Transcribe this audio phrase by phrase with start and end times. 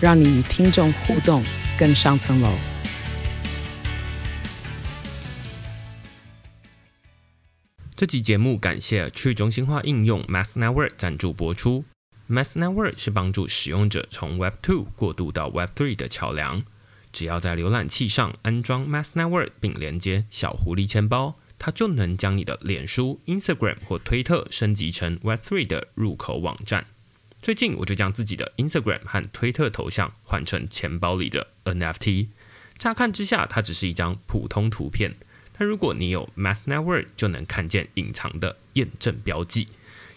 [0.00, 1.42] 让你与听众互动
[1.76, 2.52] 更上层楼。
[7.96, 11.84] 这集节目感谢去中心化应用 Math Network 赞助播出。
[12.30, 16.62] Math Network 是帮助使用者从 Web 2过渡到 Web 3的桥梁。
[17.10, 26.86] 只要在浏览器上安装 Math Network 并连接小狐狸钱包，它就能将你的脸书、Instagram 或推特升级成 Web 3的入口网站。
[27.48, 32.26] 最近我就将自己的 Instagram 和推特头像换成钱包里的 NFT。
[32.76, 35.14] 乍看之下，它只是一张普通图片。
[35.56, 39.68] 但如果你有 Math Network，就能看见隐藏的验证标记。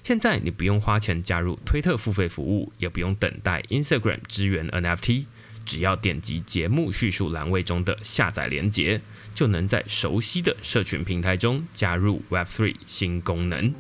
[0.04, 5.24] 现在你不用花钱加入推特付费服务，也不用等待 Instagram 支援 NFT，
[5.64, 9.00] 只要点击节目叙述栏位中的下载连接，
[9.34, 13.74] 就能在熟悉的社群平台中加入 Web3 新功能。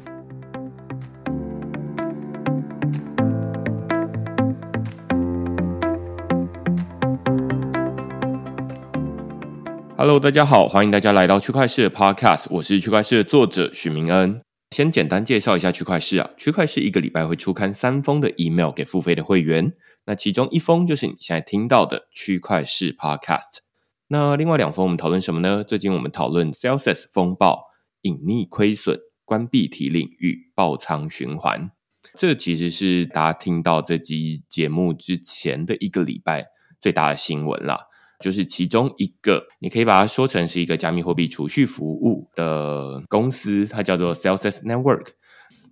[10.01, 14.41] Hello，大家好，欢迎大家来到区块势的 Podcast，我是区块势的作者许明恩。
[14.71, 19.73] 先简单介绍一下区块势啊，区块势一个礼拜会出刊三封的 email 给付费的会员，
[20.07, 23.59] 那其中一封就是你现在听到的区块势 Podcast，
[24.07, 25.63] 那另外两封我们讨论什么呢？
[25.63, 27.65] 最近我们讨论 Celsius 风暴、
[28.01, 31.69] 隐匿亏损、关闭提领与爆仓循环，
[32.15, 36.47] 这其实是大家听到这集节目之前的一个礼拜
[36.79, 37.89] 最大的新闻啦。
[38.21, 45.07] 就是其中一个，你可以把它说成是一个加密货币储蓄服务的公司，它叫做 Celsius Network。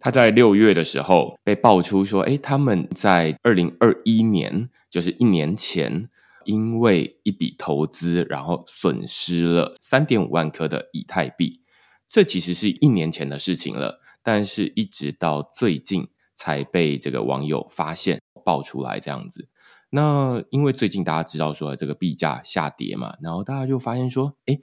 [0.01, 6.09] 它在六月的时候被爆出说，诶，他们在二零二一年，就是一年前，
[6.45, 11.61] 因为一笔投资，然后损失了三点五万颗的以太币。
[12.07, 19.49] 这其实是一年前的事情了，但是一直到最近才被这个网友发现爆出来这样子。
[19.91, 24.59] 那因为最近大家知道说这个币价下跌嘛，然后大家就发现说，哎，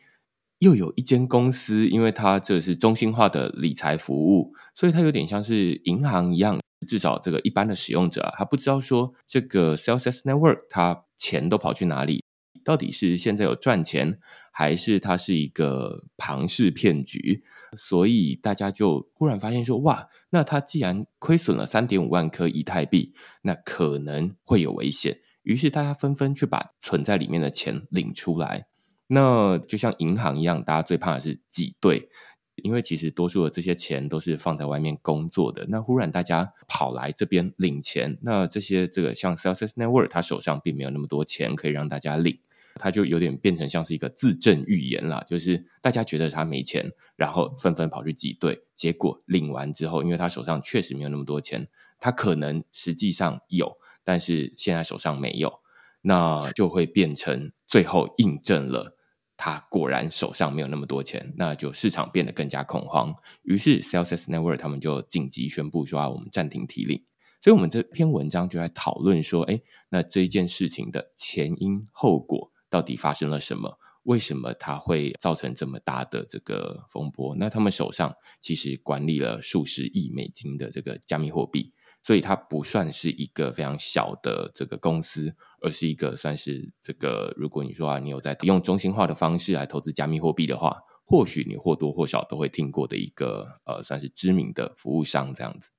[0.58, 12.22] 又有一间公司，因为它这是中心化的理财服务，所以它有点像是银行一样，至少这个一般的使用者啊，他不知道说这个 Celsius Network 它钱都跑去哪里。
[12.66, 14.18] 到底是现在有赚钱，
[14.50, 17.44] 还是它是一个庞氏骗局？
[17.76, 28.66] 所以大家就忽然发现说：“哇，那它既然亏损了三点五万颗以太币，那可能会有危险。”于是大家纷纷去把存在里面的钱领出来。
[29.06, 32.08] 那就像银行一样，大家最怕的是挤兑，
[32.56, 35.64] 因为其实多数的这些钱都是放在外面工作的。
[35.68, 42.40] 那忽然大家跑来这边领钱，那这些这个像 Celsius Network，他手上并没有那么多钱可以让大家领。
[42.78, 55.60] 他就有点变成像是一个自证预言啦，就是大家觉得他没钱，然后纷纷跑去挤兑，结果领完之后，因为他手上确实没有那么多钱，他可能实际上有，但是现在手上没有，
[56.02, 58.96] 那就会变成最后印证了
[59.36, 67.04] 他果然手上没有那么多钱，那就市场变得更加恐慌，于是 Celsius Network 他们就紧急宣布说啊，我们暂停提领，
[67.40, 72.52] 所以我们这篇文章就在讨论说，哎，那这一件事情的前因后果。
[72.76, 73.78] 到底发生了什么？
[74.02, 77.34] 为什么它会造成这么大的这个风波？
[77.36, 81.72] 那他们手上其实管理了数十亿美金的这个加密货币，
[82.02, 87.32] 所以它不算是一个非常小的这个公司，而是一个算是这个。
[87.34, 90.76] 如果你说啊，你有在用中心化的方式来投资加密货币的话，
[91.06, 95.70] 或许你或多或少都会听过的一个呃，算是知名的服务商这样子。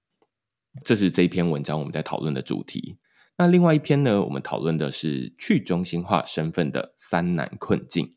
[0.83, 2.97] 这是这一篇文章我们在讨论的主题。
[3.37, 8.15] 那另外一篇呢，我们讨论的是去中心化身份的三难困境。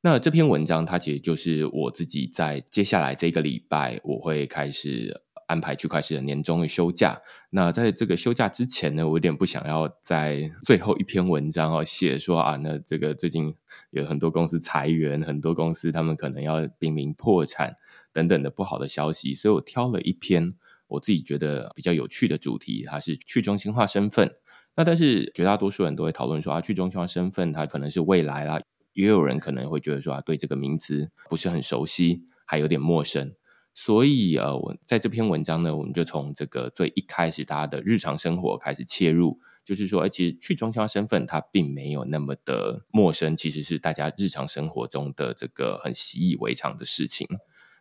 [0.00, 7.20] 那这篇文章它其实就是我自己在接下来这个礼拜，我会开始安排区块链的年终的休假。
[7.50, 13.54] 那在这个休假之前呢，我有点不想要在最后一篇文章哦写说啊，那这个最近
[13.90, 17.76] 有很多公司裁员，很多公司他们可能要濒临破产
[18.10, 20.54] 等等的不好的消息，所以我挑了一篇
[20.88, 24.32] 我自己觉得比较有趣的主题，它是去中心化身份。
[24.74, 28.60] 那但是绝大多数人都会讨论说啊，去中心化身份它可能是未来啦，
[28.92, 33.34] 也有人可能会觉得说啊，对这个名词不是很熟悉，还有点陌生。
[33.74, 47.26] 所以呃，我在这篇文章呢，我们就从这个最一开始大家的日常生活开始切入，就是说，其实去中心化身份它并没有那么的陌生，其实是大家日常生活中的这个很习以为常的事情。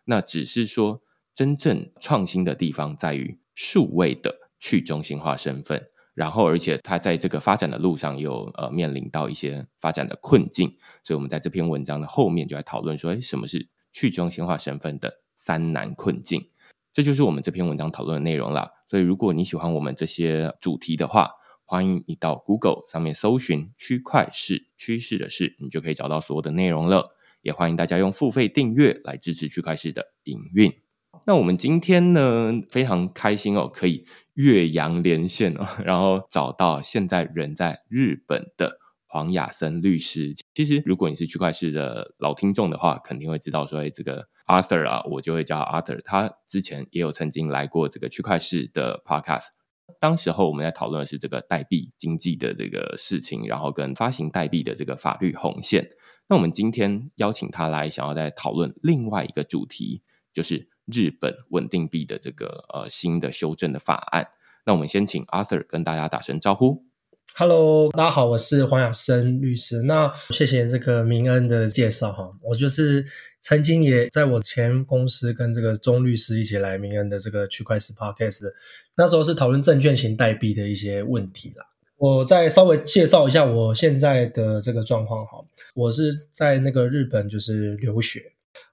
[0.06, 1.02] 那只是说，
[1.36, 16.50] 真正创新的地方在于数位的去中心化身份，然后而且它在这个发展的路上又呃面临到一些发展的困境，所以我们在这篇文章的后面就来讨论说，诶，什么是去中心化身份的三难困境，
[16.92, 18.72] 这就是我们这篇文章讨论的内容了。
[18.88, 21.32] 所以，如果你喜欢我们这些主题的话，
[21.64, 27.16] 欢迎你到 Google 上面搜寻“区块势趋势的事”，你就可以找到所有的内容了。
[27.42, 30.81] 也欢迎大家用付费订阅来支持区块势的营运。
[31.26, 38.80] 那我们今天呢，非常开心哦，可以越洋连线哦，然后找到现在人在日本的。
[39.14, 46.00] 黄雅森律师，其实如果你是区块势的老听众的话，肯定会知道说，哎，这个 Arthur 啊，我就会叫 Arthur。
[46.06, 49.48] 他之前也有曾经来过这个区块势的 Podcast，
[50.00, 55.90] 当时候我们在讨论的是这个代币经济的这个事情，然后跟发行代币的这个法律红线。
[56.30, 64.28] 那我们今天邀请他来，想要再讨论另外一个主题，就是日本稳定币的这个呃新的修正的法案。
[64.66, 66.86] 那我们先请 Arthur 跟大家打声招呼。
[67.34, 69.84] Hello，大家好，我是黄雅生律师。
[69.84, 73.06] 那谢谢这个明恩的介绍哈，我就是
[73.40, 78.52] 曾经也在我前公司跟这个钟律师一起来明恩的这个区块势 Podcast，
[78.98, 81.66] 那时候是讨论证券型代币的一些问题啦。
[81.96, 85.38] 我再稍微介绍一下我现在的这个状况哈，
[85.74, 88.31] 我是在那个日本就是留学。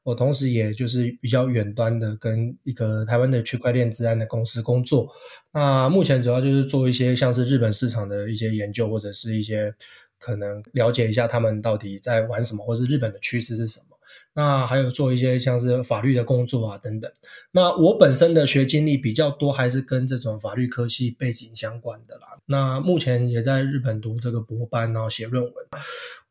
[0.08, 5.06] 我同时也就是比较远端的跟一个台湾的区块链治安的公司工作，
[5.52, 9.75] 那目前主要就是做一些像是日本市场的一些研究，或者是一些
[10.19, 13.99] 可能了解一下他们到底在玩什么，或是日本的趋势是什么。
[14.32, 17.10] 那还有做一些像是法律的工作啊等等。
[17.52, 22.38] 那我本身的学经历比较多，还是跟这种法律科系背景相关的啦。
[22.46, 25.52] 那目前也在日本读这个博班，然后写论文。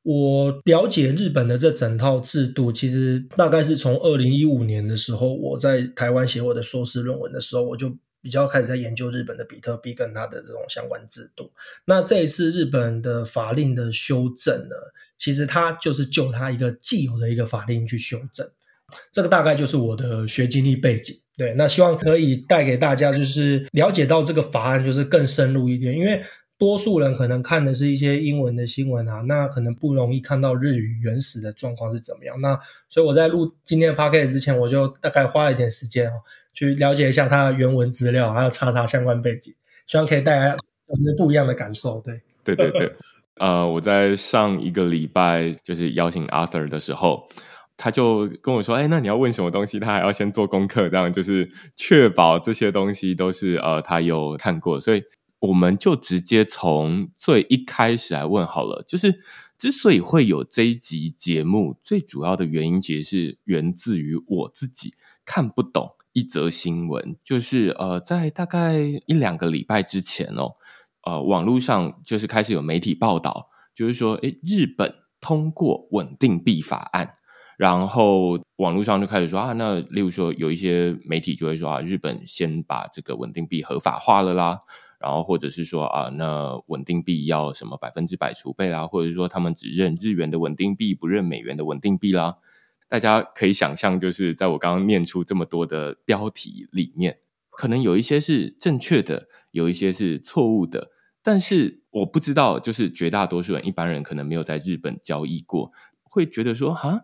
[0.09, 11.51] 我了解日本的这整套制度，其实大概是从二零一五年的时候，我在台湾写我的硕士论文的时候，我就比较开始在研究日本的比特币跟它的这种相关制度。
[11.87, 14.75] 那这一次日本的法令的修正呢，
[15.17, 18.49] 其实它就是就它一个既有的一个法令去修正，
[19.11, 21.13] 这个大概就是我的学经历背景。
[21.35, 26.23] 对，那希望可以带给大家就是了解到这个法案就是更深入一点，因为。
[26.59, 32.41] 多数人可能看的是一些英文的新闻啊，那可能不容易看到日语原始的状况是怎么样。
[32.41, 32.59] 那
[32.89, 36.13] 所以我在录今天的 p o c a s t 之前，我就大概花了一点时间哦，
[36.53, 39.53] 去了解一下它的原文资料，还有查查相关背景，
[39.85, 42.01] 希望可以带来就是不一样的感受。
[42.01, 42.91] 对，对对对。
[43.35, 47.27] 呃，我在上一个礼拜就是邀请 Arthur 的时候，
[47.77, 55.03] 他就跟我说：“哎，那你要问什么东西，他还要先做功课，这样就是确保这些东西都是呃他有看过，所以。”
[55.39, 59.19] 我们就直接从最一开始来问好了，就是
[59.57, 64.93] 之所以会有这一集节目，最主要的原因其实是源自于我自己
[65.25, 70.55] 看不懂一则新闻，就是呃，在大概一两个礼拜之前哦，
[71.03, 77.13] 呃，网络上就是开始有媒体报道，就是说，诶，日本通过稳定币法案，
[77.57, 84.59] 然后网络上就开始说啊，那例如说有一些媒体就会说啊，日本先把这个稳定币合法化了啦。
[84.99, 92.37] 然后或者是说啊，那稳定币要什么百分之百储备啦，或者是说他们只认日元的稳定币，不认美元的稳定币啦。
[92.87, 100.91] 大家可以想象，就是在我刚刚念出这么多的标题里面，可能有一些是正确的，有一些是错误的。
[101.21, 105.71] 但是我不知道，就是绝大多数人，一般人可能没有在日本交易过，
[106.03, 107.01] 会觉得说啊。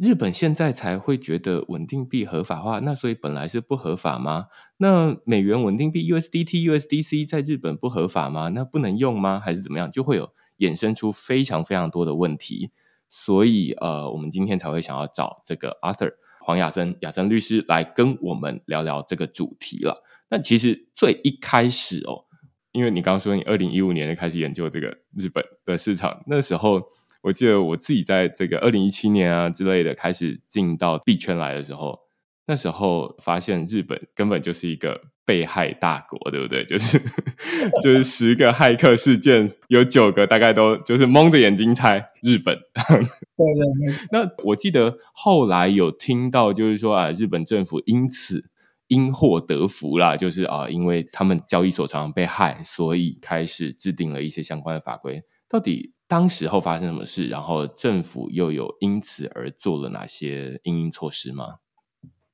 [0.00, 4.46] 日本现在才会觉得稳定币合法化，那所以本来是不合法吗？
[4.78, 8.48] 那美元稳定币 USDT、USDC 在日本不合法吗？
[8.48, 9.38] 那不能用吗？
[9.38, 9.92] 还是怎么样？
[9.92, 12.70] 就会有衍生出非常非常多的问题。
[13.10, 20.02] 所以呃，我们今天才会想要找这个 Arthur 黄雅森雅森律师来跟我们聊聊这个主题了。
[20.30, 22.24] 那其实最一开始哦，
[22.72, 26.84] 因为你刚刚说你二零一五年就开始研究这个日本的市场，那时候。
[27.22, 31.98] 我记得我自己在这个二零一七年啊之类的开始进到币圈来的时候，
[32.46, 36.64] 那时候发现日本根本就是一个被害大国，对不对？
[36.64, 36.98] 就是
[37.82, 42.56] 就是十个骇客事件有九个大概都就是蒙着眼睛猜日本。
[42.74, 44.08] 对对对。
[44.12, 48.50] 那我记得后来有听到就是说啊，日本政府因此
[48.88, 55.22] 因祸得福啦，就是啊，因为他们交易所常常被害，所以开始制定了一些相关的法规。
[55.48, 55.92] 到底？
[56.10, 57.28] 当时候发生什么事？
[57.28, 61.58] 然后政府又有因此而做了哪些应应措施吗？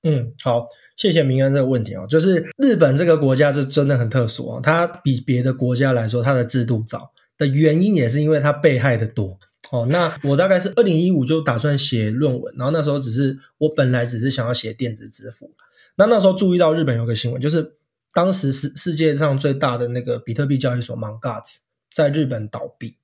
[0.03, 0.67] 嗯，好，
[0.97, 9.39] 谢谢明恩这个问题哦，就是日本这个国家是真的很特殊哦，它比别的国家来说，它的制度早的原因也是因为它被害的多
[9.71, 9.87] 哦。
[9.91, 15.53] 那我大概是二零一五就打算写论文，然后那时候只是我本来只是想要写电子支付，
[15.97, 17.77] 那那时候注意到日本有个新闻，就是
[18.15, 21.21] 当时世世界上最大的那个比特币交易所 Mt.
[21.21, 21.57] Gox
[21.93, 22.97] 在日本倒闭。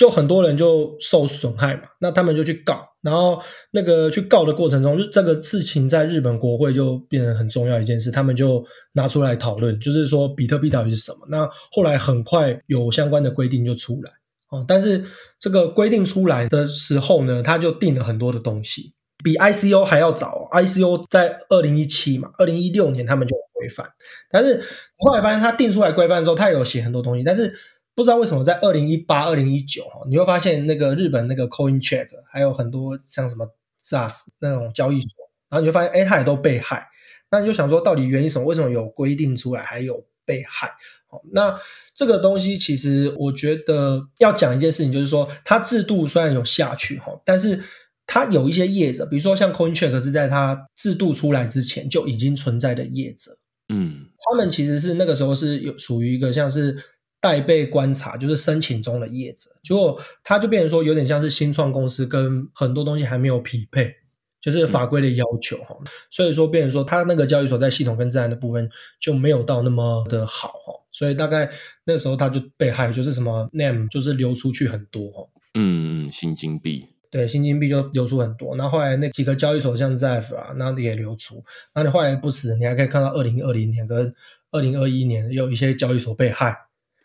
[0.00, 3.38] 就很多人就受损害嘛，那他们就去告，然后
[3.72, 8.64] 那个去告的过程中，这个事情在日本国会就变成很重要一件事，他们就
[8.94, 11.18] 拿出来讨论，就是说比特币到底是什么。
[11.28, 14.10] 那后来很快有相关的规定就出来
[14.50, 15.04] 哦，但是
[15.38, 20.48] 这个规定出来的时候呢，他就定了很多的东西，比 ICO 还要早。
[20.52, 23.86] ICO 在二零一七嘛，二零一六年他们就有规范，
[24.30, 24.62] 但是
[24.96, 27.52] 后来发现他定出来规范之后，他有写很多东西，但是。
[27.94, 33.46] 不知道为什么在二零一八、二零一九哈，你会发现那个日本那个 Coincheck 还有很多像什么
[33.84, 36.88] ZAF 那种交易所，然后你就发现，哎，它也都被害。
[37.30, 38.46] 那你就想说，到底原因什么？
[38.46, 40.68] 为什么有规定出来还有被害？
[41.08, 41.58] 好，那
[41.92, 47.62] 这个东西其实我觉得要讲一件事情，就是说它制度虽然有下去哈，但是
[48.06, 56.82] 它有一些业者，比如说像 Coincheck 是在它制度出来之前就已经存在的业者，嗯，他们其实是那个时候是有属于一个像是。
[57.20, 63.96] 待被观察，就是申请中的业者，结果他就变成说有点像是新创公司，跟很多东西还没有匹配，
[64.40, 71.50] 就是法规的要求哈，嗯、所以说变成说他那个交易所在系统跟自然的部分就没有到那么的好哈，所以大概
[71.84, 84.10] 那时候他就被害，就是什么 name 就是流出去很多哈，嗯嗯，新金币，对，新金币就流出很多，然后后来那几个交易所像 ZEF 啊，那也流出，那你后来不死，你还可以看到二零二零年跟
[84.52, 86.56] 二零二一年有一些交易所被害。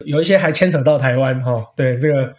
[0.06, 2.36] 有一些还牵扯到台湾哈，对这个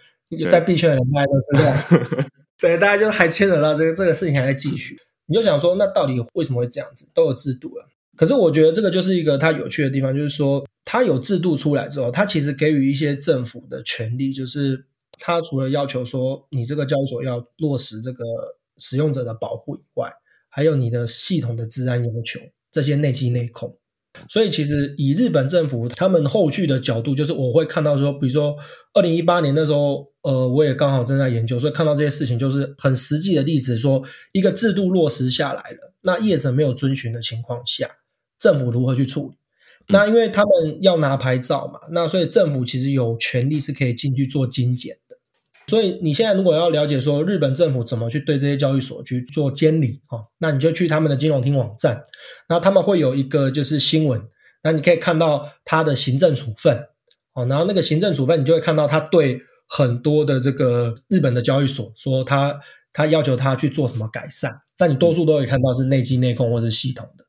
[0.51, 2.29] 在币圈的人大家都知道，
[2.61, 7.09] 对，对大家就还牵扯到这个这个事情还在继续，你就想说那到底为什么会这样子？
[7.15, 7.87] 都有制度了，
[8.17, 14.85] 可是我觉得这个就是一个它有趣的地方，就是说它有制度出来之后，它其实给予一些政府的权利，就是
[15.19, 18.25] 它除了要求说你这个交易所要落实这个
[18.77, 20.13] 使用者的保护以外，
[20.49, 23.77] 还有你的系统的治安要求，这些内机内控。
[24.29, 28.57] 所以，其实以日本政府他们后续的角度，就是我会看到说，比如说
[28.95, 37.89] 二零一八年那时候，呃，我也刚好正在研究，所以看到这些事情，就是很实际的例子，说一个制度落实下来了，那业者没有遵循的情况下，
[38.39, 39.37] 政府如何去处理？
[39.89, 44.97] 那因为他们要拿牌照嘛，那所以政府其实有权利是可以进去做精简。
[45.69, 52.01] 所以你现在如果要了解说日本政府怎么去对这些交易所去做监理啊，那你就去他们的金融厅网站，
[52.49, 54.23] 然后他们会有一个就是新闻，
[54.63, 56.87] 那你可以看到他的行政处分，
[57.35, 62.61] 哦，然后那个行政处分你就会看到他对很多的这个日本的交易所说他
[62.93, 67.25] 他要求他去做什么改善，但你多数都会看到是内机内控或是系统的，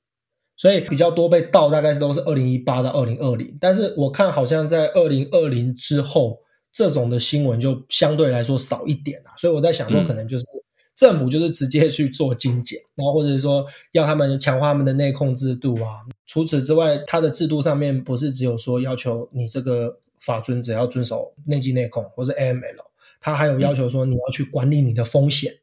[0.56, 6.42] 所以比较多被盗大概是都是二零一八到二零二零，但是我看好像在二零二零之后。
[6.78, 10.46] 这种的新闻就相对来说少一点啊，所以我在想说，可能就是
[10.94, 16.06] 政府就是直接去做精简，然后或者是说要他们强化他们的内控制度啊。
[16.28, 22.86] 除此之外，它的制度上面不是只有说要求你这个法遵只要遵守内稽内控或者 AML，
[23.20, 25.54] 它还有要求说你要去管理你的风险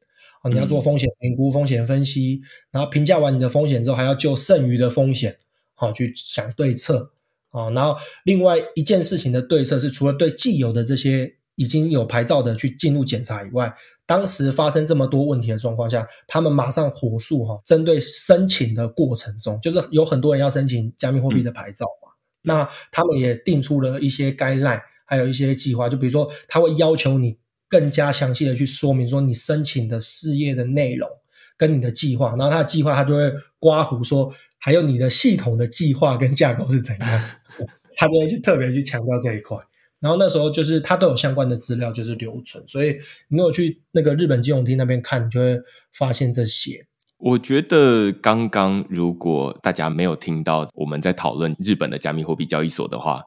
[0.43, 2.41] 啊，你要做风险评估、风险分析，
[2.73, 5.37] 然后评价完你的风险之后，还要就剩余的风险
[5.77, 7.13] 好去想对策。
[7.55, 13.73] 啊，然后另外一件事情的对策是，除了对既有的这些已经有牌照的去进入检查以外，
[14.07, 31.09] 当时发生这么多问题的状况下，他们马上火速哈，针对申请的过程中，就是有很多人要申请加密货币的牌照嘛，嗯、那他们也定出了一些 guideline，还有一些计划，就比如说他会要求你更加详细的去说明说你申请的事业的内容
[31.57, 34.33] 跟你的计划，然后他的计划他就会刮胡说。
[34.59, 37.25] 还有你的系统的计划跟架构是怎样，
[37.97, 39.59] 他就会去特别去强调这一块。
[40.01, 42.97] 然后那时候就是他都有相关的资料就是留存，所以
[43.29, 45.59] 你有去那个日本金融厅那边看，你就会
[45.93, 46.87] 发现这些。
[47.19, 53.23] 我觉得刚刚如果大家没有听到我们在讨论日本的加密货币交易所的话，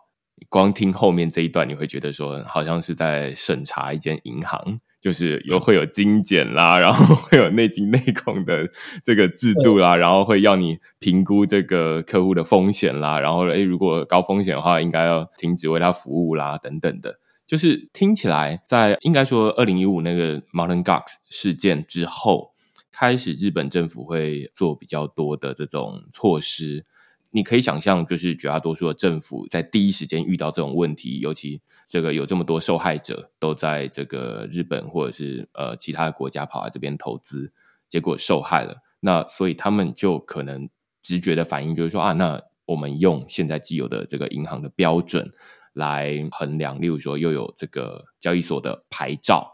[0.50, 4.79] 光听后面这一段，你会觉得说好像是在审查一间银行。
[5.00, 8.70] 就是有会有精简啦，然后会有内稽内控的
[9.04, 17.20] 这个制度啦，然后会要你评估这个客户的风险啦，然后诶，如果高风险的话，应该要停止为他服务啦，等等的。
[17.46, 22.51] 就是听起来，在应该说二零一五那个 Mountain Gox 事件之后，
[22.92, 26.86] 开始日本政府会做比较多的这种措施。
[27.31, 37.51] 你可以想象，就是绝大多数的政府在第一时间遇到这种问题，尤其这个有这么多受害者都在这个日本或者是呃其他的国家跑来这边投资，
[37.89, 40.69] 结果受害了，那所以他们就可能
[41.01, 45.31] 直觉的反应就是说啊，那我们用现在既有的这个银行的标准
[45.74, 49.53] 来衡量，例如说又有这个交易所的牌照，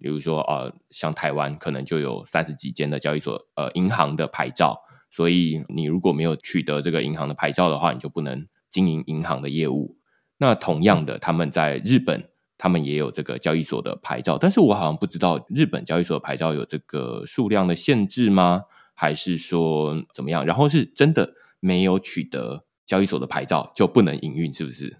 [0.00, 4.80] 比如说呃，像台湾可能就有三十几间的交易所呃银行的牌照，
[5.14, 9.96] 所以你如果没有取得这个银行的牌照的话，你就不能经营银行的业务。
[10.38, 12.30] 那同样的，他们在日本。
[12.56, 18.62] 他们也有这个交易所的牌照，但是我好像不知道日本交易所牌照有这个数量的限制吗？
[18.94, 20.46] 还是说怎么样？
[20.46, 24.98] 然后是真的没有取得交易所的牌照就不能营运，是不是？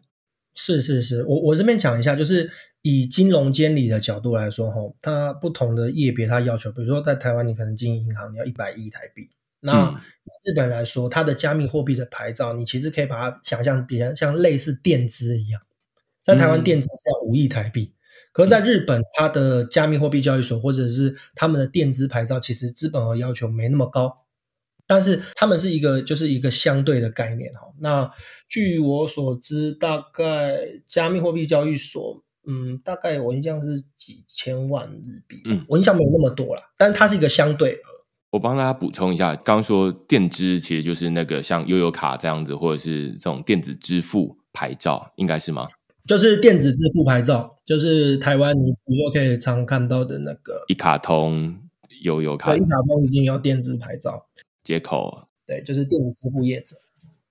[0.54, 2.50] 是是是，我我这边讲一下，就是
[2.82, 9.30] 以金融监理的角度来说，哈，它不同的业别它要求，比如说在台湾，你可能经营银行，你要一百亿台币。
[9.66, 9.98] 那
[10.44, 15.62] 日本来说，它的加密货币的牌照，你其实可以把它想象，比较像类似电资一样。
[16.22, 17.96] 在台湾电资是要五亿台币，嗯、
[18.32, 24.24] 可是在日本，它的加密货币交易所或者是他们的电资牌照，其实资本额要求没那么高，
[24.86, 27.72] 但是他们是一个就是一个相对的概念哈。
[27.80, 28.10] 那
[28.46, 37.93] 据我所知，大概加密货币交易所，嗯，大概我印象是几千万日币，嗯，我印象没有那么多啦，但是它是一个相对额。
[38.34, 45.68] 我帮大家补充一下，刚刚说电支其实就是那个像悠游卡这样子，或者是这种电子支付牌照，应该是吗？
[46.04, 51.56] 就是电子支付牌照，就是台湾你比如说可以常看到的那个一卡通、
[52.02, 54.26] 悠游卡，对，一卡通已经有电子牌照
[54.64, 56.74] 接口，对，就是电子支付业者，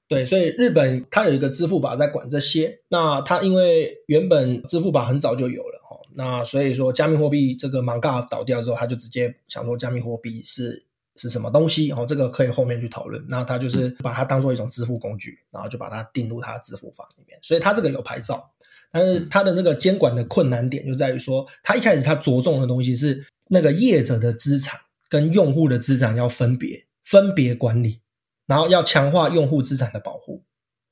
[0.07, 10.85] 对，所以日本它有一个支付宝在管这些，那它因为原本支付宝很早就有了哈，那所以说加密货币这个 Manga 倒掉之后，他就直接想说加密货币是。
[11.15, 11.91] 是什么东西？
[11.91, 13.23] 哦，这个可以后面去讨论。
[13.27, 17.37] 那他就是把它当做一种支付工具，然后就把它定入他的支付法里面。
[17.41, 18.51] 所以他这个有牌照，
[18.91, 24.79] 但是他的那个监管的困难点就在于说，他一开始他着重的东西是那个业者的资产
[25.09, 28.01] 跟用户的资产要分别分别管理，
[28.47, 30.43] 然后要强化用户资产的保护。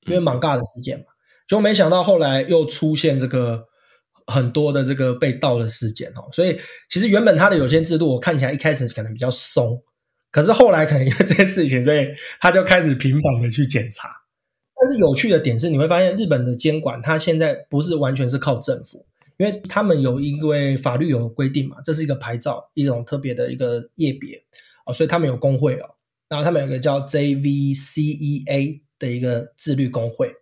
[0.07, 1.05] 因为蛮尬的事件嘛，
[1.47, 3.67] 就没想到后来又出现这个
[4.25, 6.27] 很多的这个被盗的事件哦。
[6.31, 6.59] 所以
[6.89, 9.79] 其实原本他的有些制度，我看起来一开始可能比较松。
[10.31, 12.07] 可是后来可能因为这件事情，所以
[12.39, 14.09] 他就开始频繁的去检查。
[14.79, 19.05] 但是有趣的点是，你会发现日本的监管，它现在不是完全是靠政府，
[19.37, 24.41] 因为他们有因为法律有规定嘛，这是一个牌照，一种特别的一个业别
[24.87, 25.87] 哦，所以他们有工会哦，
[26.29, 30.33] 然后他们有一个叫 JVCEA 的一个自律工会，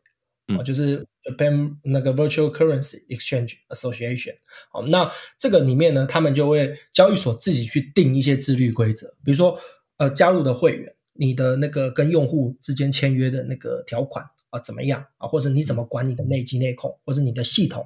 [0.57, 4.35] 哦，就是 Japan 那个 Virtual Currency Exchange Association。
[4.71, 9.59] 哦，那这个里面呢，他们就会交易所自己去定一些自律规则，比如说。
[9.99, 15.27] 呃，加入的会员，你的那个跟用户之间签约的那个条款啊，怎么样啊？
[15.27, 17.85] 或者你怎么管你的内机内控，或者你的系统，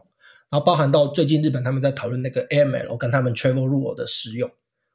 [0.49, 4.49] 然后包含到最近日本他们在讨论那个 AML 跟他们 Travel Rule 的使用，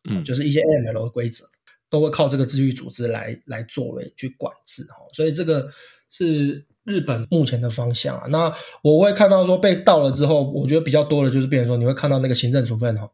[0.08, 1.44] 嗯，就是一些 AML 的规则，
[1.90, 4.98] 都会靠这个自愈组织来来作为去管制哈。
[5.12, 5.68] 所以这个
[6.08, 8.28] 是日本目前的方向啊。
[8.28, 13.10] 那我会看到说被盗了之后，我觉得比较多的就是变成说你会看到那个行政处分哈。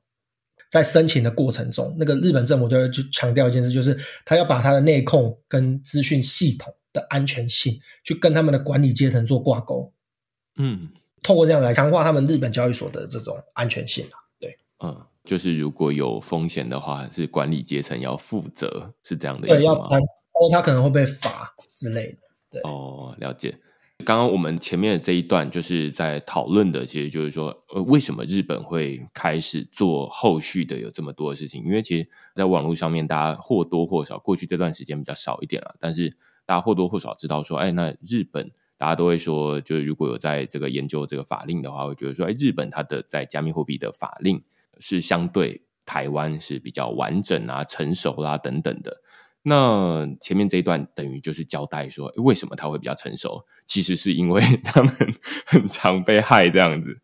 [0.75, 9.93] 在申请的过程中，那个日本政府就会去强调一件事，就是他要把他的内控跟资讯系统的安全性，去跟他们的管理阶层做挂钩。
[10.57, 10.89] 嗯，
[11.23, 14.19] 透过这样来强化他们日本交易所的这种安全性啊。
[14.41, 19.87] 对，嗯，就是如果有风险的话，是管理阶层要负责，是这样的意思吗？
[19.89, 20.01] 对，
[20.43, 22.19] 要他可能会被罚之类的。
[22.51, 23.57] 对，哦，了解。
[24.05, 31.65] 刚刚我们前面的这一段就是在讨论的，其实就是说，呃，为什么日本会开始做后续的有这么多的事情？
[31.65, 36.11] 因为其实，在网络上面，大家或多或少过去这段时间比较少一点了，但是
[36.47, 44.43] 大家或多或少知道说，哎，那日本大家都会说，就是如果有在这个研究这个法令的话，会觉得说，哎，日本它的在加密货币的法令
[44.79, 49.03] 是相对台湾是比较完整啊、成熟啦、啊、等等的。
[49.47, 53.45] 那前面这一段等于就是交代说，为什么他会比较成熟？
[53.67, 54.91] 其实是因为他们
[55.45, 56.99] 很常被害这样子，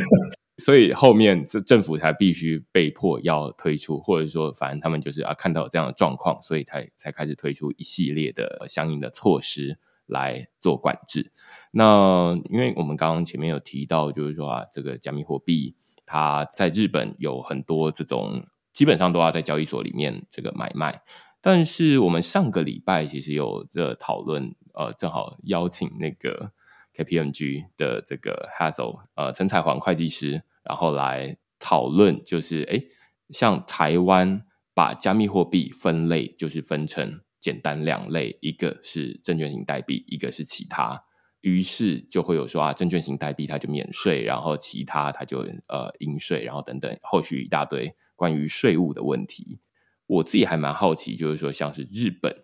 [0.64, 11.32] 所以后面是政府才必须被迫要推出，或者说反正他们就是啊看到这样的状况，所以才才开始推出一系列的相应的措施来做管制。
[11.70, 21.02] 那因为我们刚刚前面有提到，就是说啊，这个加密货币它在日本有很多这种，基本上都要在交易所里面这个买卖。
[21.46, 26.52] 但是我们上个礼拜其实有这讨论，呃，正好邀请那个
[26.94, 32.88] KPMG 的这个 Hazel，呃，陈彩环会计师，然后来讨论，就是诶，
[33.28, 41.04] 像台湾把加密货币分类，就是分成简单两类，一个是证券型代币，一个是其他，
[41.42, 49.58] 于是就会有说啊，证券型代币它就免税，然后其他它就呃应税，然后等等，后续一大堆关于税务的问题。
[50.06, 52.34] 我自己还蛮好奇，就是说像是日本，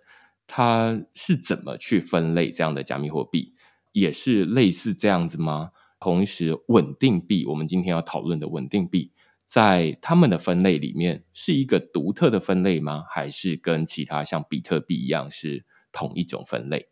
[0.47, 3.55] 它是怎么去分类这样的加密货币？
[3.93, 5.71] 也是类似这样子吗？
[5.99, 9.13] 同时，稳定币，我们今天要讨论的稳定币，
[9.45, 13.05] 在他们的分类里面是一个独特的分类吗？
[13.11, 16.89] 还是跟其他像比特币一样是同一种分类？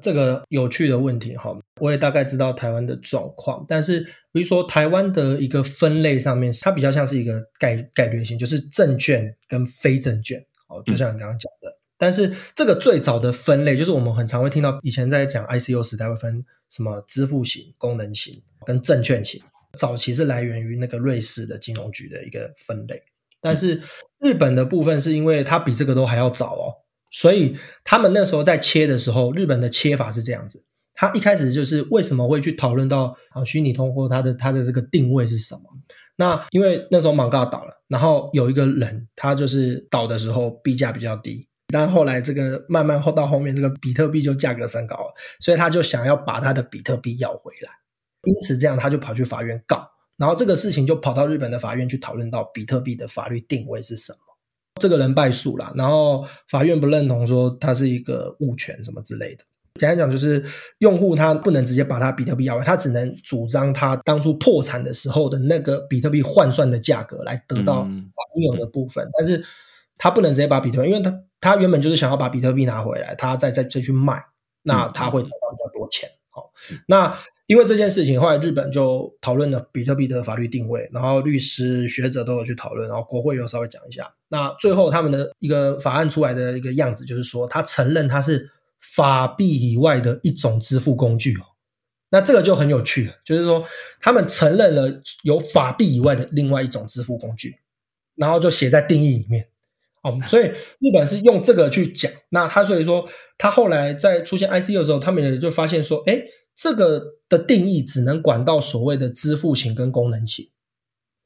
[0.00, 4.00] 这个有趣的问题哈，我也大概知道台湾的状况，但是
[4.32, 11.68] 比如说台湾的一个分类上面，它比较像是一个概概率性，就是证券跟非证券，哦，就像你刚刚讲的。
[11.68, 16.44] 嗯、但是这个最早的分类，就是我们很常会听到以前在讲 ICO 时代会分。
[16.72, 19.38] 什么支付型、功能型跟证券型，
[19.76, 23.02] 早期是来源于那个瑞士的金融局的一个分类，
[23.42, 23.78] 但是
[24.20, 26.72] 日本的部分是因为它比这个都还要早哦，
[27.12, 35.62] 所以他们那时候在切的时候，日本的切法是这样子，他一开始就是为什么会去讨论到啊虚拟通货它的它的这个定位是什么？
[36.16, 41.46] 那因为那时候芒嘎倒了，然后有一个人他就是倒的时候币价比较低。
[41.68, 47.70] 但后来这个慢慢后到后面，这个比特币就价格升高了，所以他就想要把他的比特币要回来，
[48.24, 54.18] 因此这样他就跑去法院告，然后这个事情就跑到日本的法院去讨论到比特币的法律定位是什么，
[54.82, 59.44] 这个人败诉了，然后法院不认同说他是一个物权什么之类的，
[59.78, 60.44] 简单讲就是
[60.78, 67.86] 用户他不能直接把他比特币要回，他只能主张他当初破产的时候的那个比特币换算的价格来得到
[68.34, 69.42] 应有的部分，但是
[69.96, 71.22] 他不能直接把比特币，因为他。
[71.42, 74.22] 他原本就是想要把比特币拿回来，他再再再去卖，
[74.62, 76.08] 那他会得到比较多钱。
[76.30, 76.52] 好，
[76.86, 77.12] 那
[77.46, 84.14] 因为这件事情，后来日本就讨论了比特币的法律定位，然后律师学者都有去讨论，然后国会又稍微讲一下。
[84.28, 88.50] 那最后他们的一个法案出来的一个样子，就是说他承认它是
[88.80, 91.44] 法币以外的一种支付工具哦。
[92.10, 93.64] 那这个就很有趣，就是说
[94.00, 97.56] 他们承认了有法币以外的另外一种支付工具，
[98.14, 99.48] 然后就写在定义里面。
[100.02, 110.48] 哦，所以日本是用这个去讲，那他所以说他后来在出现 ICO 的时候，他们也就发现说，诶，这个的定义只能管到所谓的支付型跟功能型。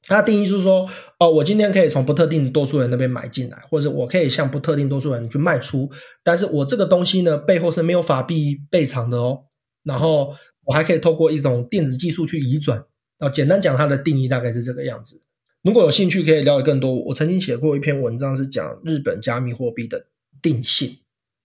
[0.08, 5.90] 它定义是说，哦，我今天可以从不特定多数人那边买进来，或者我可以向不特定多数人去卖出，
[6.22, 9.46] 但是我这个东西呢，背后是没有法币备偿的哦。
[9.82, 10.32] 然后
[10.64, 12.84] 我还可以透过一种电子技术去移转。
[13.18, 15.24] 哦，简单讲，它的定义大概是这个样子。
[15.62, 16.94] 如果有兴趣，可以了解更多。
[17.06, 20.06] 我曾经写过一篇文章，是讲日本加密货币的
[20.40, 20.98] 定性。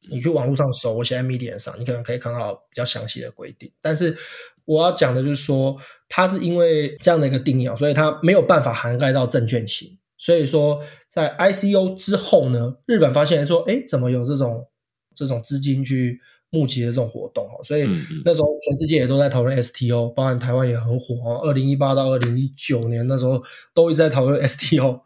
[0.10, 3.72] 你去网络上搜，我写在 Medium 上，你可能可以看到比较详细的规定。
[3.82, 4.16] 但是
[4.66, 5.76] 我要讲的就是说，
[6.10, 9.98] 它是因为这样的一个定义，所以它没有办法涵盖到证券型。
[10.18, 14.68] 所以说，在 ICO 之后呢，日本发现说，哎，怎么有这种
[15.16, 16.20] 这种资金去
[16.52, 17.90] 募集的这种活动哦，所以
[18.24, 21.40] 那时候全世界也都在讨论 STO，包含台湾也很火哦。
[21.44, 23.42] 二零一八到二零一九年那时候
[23.74, 25.02] 都一直在讨论 STO，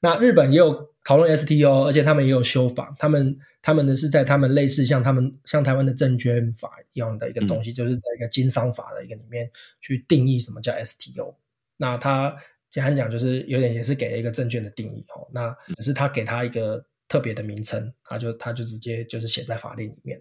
[0.00, 11.34] 那日本也有讨论 STO，而且他们也有修法，他们他们的是在他们类似像他们像台湾的证券法一样的一个东西，嗯、就是在一个经商法的一个里面去定义什么叫 STO。
[11.78, 12.36] 那他
[12.68, 20.20] 简单讲就是有点也是给了一个证券的定义哦，那只是他给他一个特别的名称，他就他就直接就是写在法令里面。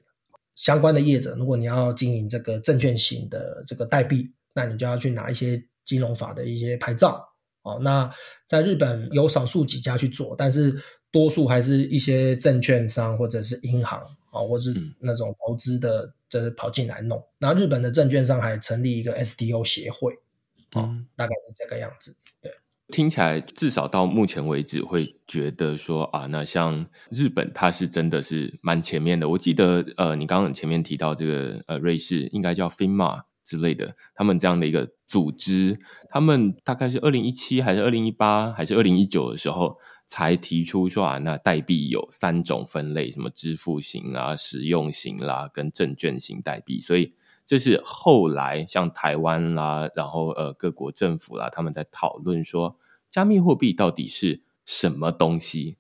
[0.56, 7.21] 相关的业者，如果你要经营这个证券型的这个代币，那你就要去拿一些金融法的一些牌照
[7.67, 7.80] 哦。
[7.82, 8.10] 那
[8.45, 13.99] 在日本有少数几家去做，但是多数还是一些证券商或者是银行
[14.32, 17.23] 啊，或是那种投资的，就是跑进来弄。
[17.39, 20.13] 那日本的证券商还成立一个 STO 协会，
[20.75, 22.51] 嗯，大概是这个样子，对。
[22.89, 29.27] 听起来，至少到目前为止，会觉得说啊，那像日本，它是真的是蛮前面的。
[29.27, 35.79] 我记得，呃，你刚刚前面提到这个，呃，瑞士应该叫 FINMA 之类的，他们这样的一个组织，
[36.10, 47.13] 他们大概是二零一七还是二零一八还是二零一九的时候，才提出说啊，那代币有三种分类，什么支付型啊、实用型啦，跟证券型代币，所以。
[47.49, 52.77] 这是后来像台湾啦，然后呃各国政府啦，他们在讨论说
[53.10, 55.77] 加密货币到底是什么东西，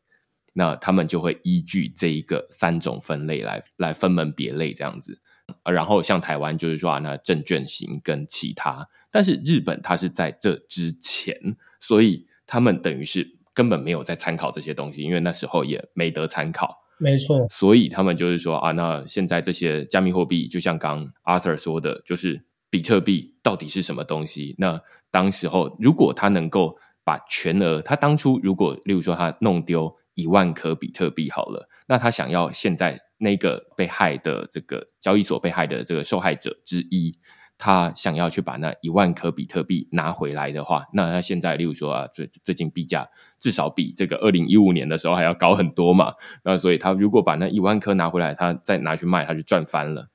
[0.53, 5.19] 那他们就会依据这一个三种分类来来分门别类这样子。
[5.63, 16.83] 然后像台湾就是说啊，那证券型跟其他，但是日本它是在这之前，所以他们等于是根本没有在参考这些东西，因为那时候也没得参考。
[16.99, 24.55] 没错，所以他们就是说啊，那现在这些加密货币，就像刚 Arthur 说的，就是比特币到底是什么东西？
[24.57, 24.81] 那
[25.11, 37.17] 当时候如果他能够把全额，他当初如果例如说他弄丢一万颗比特币好了，那他想要现在那个被害的这个交易所被害的这个受害者之一，
[37.57, 46.13] 他想要去把那一万颗比特币拿回来的话，那他现在例如说啊，最最近币价至少比这个二零一五年的时候还要高很多嘛。
[46.43, 50.09] 那所以他如果把那一万颗拿回来，他再拿去卖，他就赚翻了。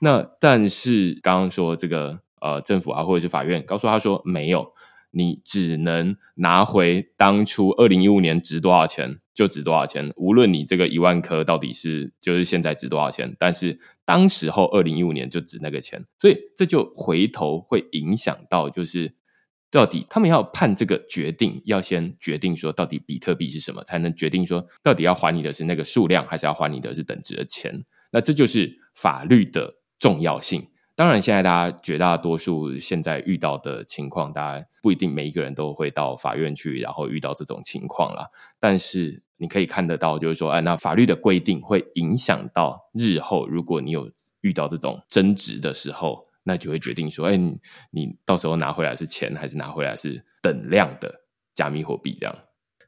[0.00, 4.72] 那但是刚刚说这个呃政府啊或者是法院告诉他说没有。
[5.10, 19.14] 你只能拿回当初二零一五年值多少钱就值多少钱，无论你这个一万颗到底是就是现在值多少钱，但是当时候二零一五年就值那个钱，所以这就回头会影响到就是
[19.70, 30.66] 到底他们要判这个决定，要先决定说到底比特币是什么，才能决定说到底要还你的是那个数量，还是要还你的是等值的钱，那这就是法律的重要性。
[30.98, 38.26] 当然，现在大家绝大多数现在遇到的情况，大家不一定每一个人都会到法院去，然后遇到这种情况啦。
[38.58, 47.60] 但是你可以看得到，就是说，哎，那法律的规定会影响到日后，如果你有遇到这种争执的时候，那就会决定说，哎，你
[47.92, 51.20] 你到时候拿回来是钱，还是拿回来是等量的
[51.54, 52.36] 加密货币这样。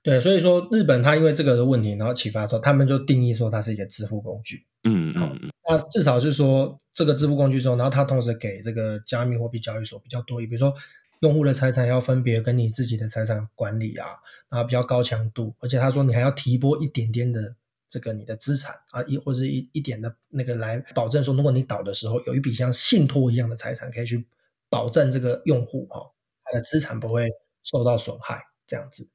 [0.02, 4.66] 对，所以说日本它因为这个的问题，然后启发说，他们就定义说它是一个支付工具。
[4.82, 5.50] 嗯嗯嗯。
[5.70, 10.74] 那至少是说这个支付工具之后，然后它同时给这个加密货币交易所比较多，比如说
[11.20, 14.06] 用户的财产要分别跟你自己的财产管理啊，
[14.48, 17.54] 然后比较高强度，而且他说你还要提拨一点点的
[17.88, 24.26] 这个你的资产啊，一或者一一点的那个来保证说，如果你倒的时候，有一笔像信托一样的财产可以去
[24.68, 26.00] 保证这个用户哈，
[26.44, 27.28] 他的资产不会
[27.62, 29.10] 受到损害，这样子。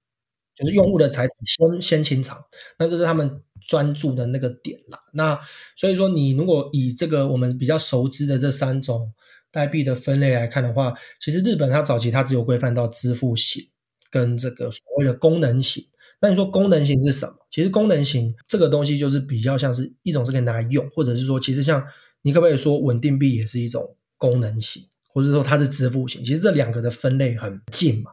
[0.55, 2.41] 就是用户的财产先先清偿，
[2.79, 4.99] 那这是他们专注的那个点啦。
[5.13, 5.39] 那
[5.75, 9.13] 所以说，你如果以这个我们比较熟知的这三种
[9.51, 13.67] 代币的分类来看的话，其实日本它早期它只有规范到支付型
[14.09, 15.85] 跟这个所谓的功能型。
[16.21, 17.35] 那你说功能型是什么？
[17.51, 21.85] 其实功能型这个东西就是比较像是一种是可以拿来用，或者是说，其实像
[22.21, 26.23] 你可不可以说稳定币也是一种功能型，或者说它是支付型？
[26.23, 28.11] 其实这两个的分类很近嘛。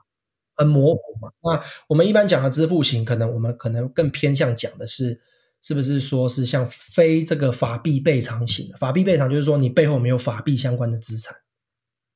[0.63, 1.29] 很模糊嘛？
[1.43, 5.21] 那我们一般讲的支付型，可能我们可能更偏向讲的是，
[5.61, 8.77] 是不是说是像非这个法币备偿型的？
[8.77, 11.35] 法币备偿就是说你背后没有法币相关的资产，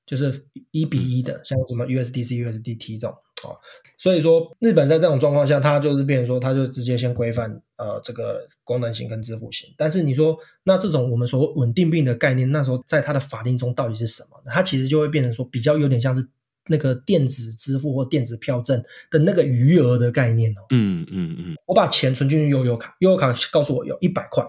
[0.06, 3.58] 就是一比一的，像什么 USDC、USDT 这种哦。
[3.98, 9.74] 所以说日本在这种状况下，它就是变成说，它就直接先规范呃这个功能型跟支付型。
[9.76, 14.40] 但是你说那这种我们所谓稳定币的概念，那时候在它的法令中到底是什么？
[14.46, 16.28] 它其实就会变成说比较有点像是。
[16.68, 24.44] 那个电子支付或电子票证的那个余额的概念哦，嗯嗯嗯，我把钱存进去悠游卡，悠游卡告诉我有一百块，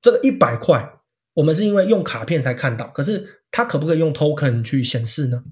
[0.00, 1.00] 这个一百块
[1.34, 5.44] 我们是因为用卡片才看到，可是它可不可以用 token 去显示呢？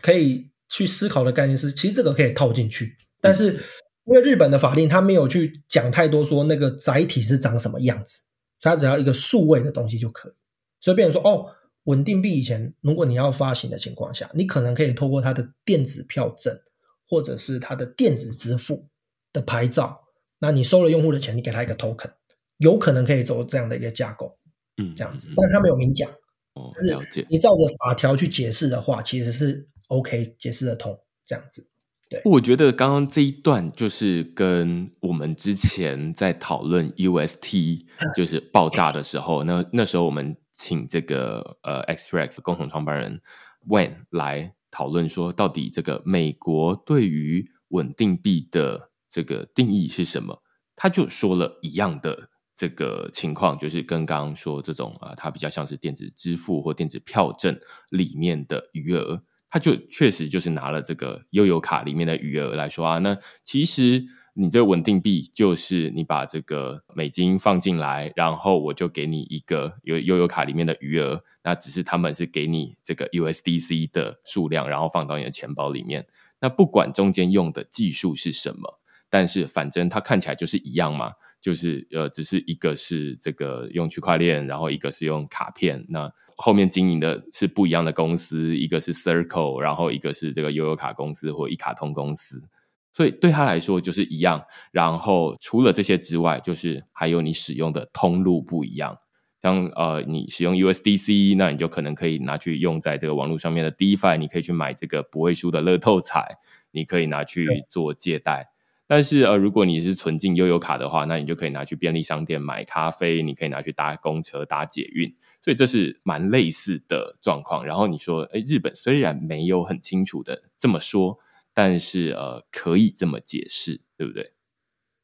[0.00, 3.58] 可以去思考的概念是，其实这个可以套进去，但是
[4.04, 8.22] 因为日本的法令它没有去讲太多说那个载体是长什么样子，
[8.60, 10.32] 它只要一个数位的东西就可以，
[10.80, 11.54] 所以变成说哦。
[11.88, 16.60] 稳定币以前，如果你要发行的情况下，你可能可以透过它的电子票证，
[17.08, 18.88] 或者是它的电子支付
[19.32, 20.02] 的牌照，
[20.40, 22.10] 那你收了用户的钱，你给他一个 token，
[22.58, 24.36] 有可能可以走这样的一个架构，
[24.76, 26.10] 嗯，这样子，但他没有明讲，
[26.52, 27.26] 哦，了解。
[27.30, 31.70] 你照着法条去解释的话，其实是 OK，解释得通，这样子。
[32.10, 40.36] 对，我觉得刚刚这一段就是跟我们之前在讨论 UST 就是爆炸的时候，那那时候我们。
[40.58, 43.22] 请这个呃，XREX 共同创办人
[43.68, 50.42] Wayne 来讨论说，到底这个美国对于稳定币的这个定义是什么？
[50.74, 57.56] 他就说了一样的这个情况，就是跟刚刚说这种啊，它比较像是电子支付或电子票证
[57.90, 64.06] 里面的余额，他就确实就是拿了这个悠游卡里面的余额来说啊，那其实。
[64.40, 76.06] 你这个稳定币就是你把这个美金放进来，然后我就给你一个有悠游卡里面的余额，那只是他们是给你这个 USDC 的数量，然后放到你的钱包里面。
[76.40, 78.78] 那不管中间用的技术是什么，
[79.10, 92.44] 但是反正它看起来就是一样嘛，就是呃，只是一个是这个用区块链，然后一个是用卡片，那后面经营的是不一样的公司，一个是 Circle，然后一个是这个悠游卡公司或一卡通公司。
[92.92, 98.98] 所以对他来说就是一样，然后除了这些之外，就是还有你使用的通路不一样。
[99.40, 106.38] 像呃，你使用 USDC，那你就可能可以拿去用在这个网络上面的 DeFi，你可以去买这个不会输的乐透彩，
[106.72, 108.48] 你可以拿去做借贷。
[108.88, 115.14] 但是呃，如果你是存进悠游卡的话，那你就可以拿去便利商店买咖啡，你可以拿去搭公车、搭捷运。
[115.40, 117.64] 所以这是蛮类似的状况。
[117.64, 121.20] 然后你说，哎，日本虽然没有很清楚的这么说。
[121.58, 124.32] 但是呃，可以这么解释，对不对？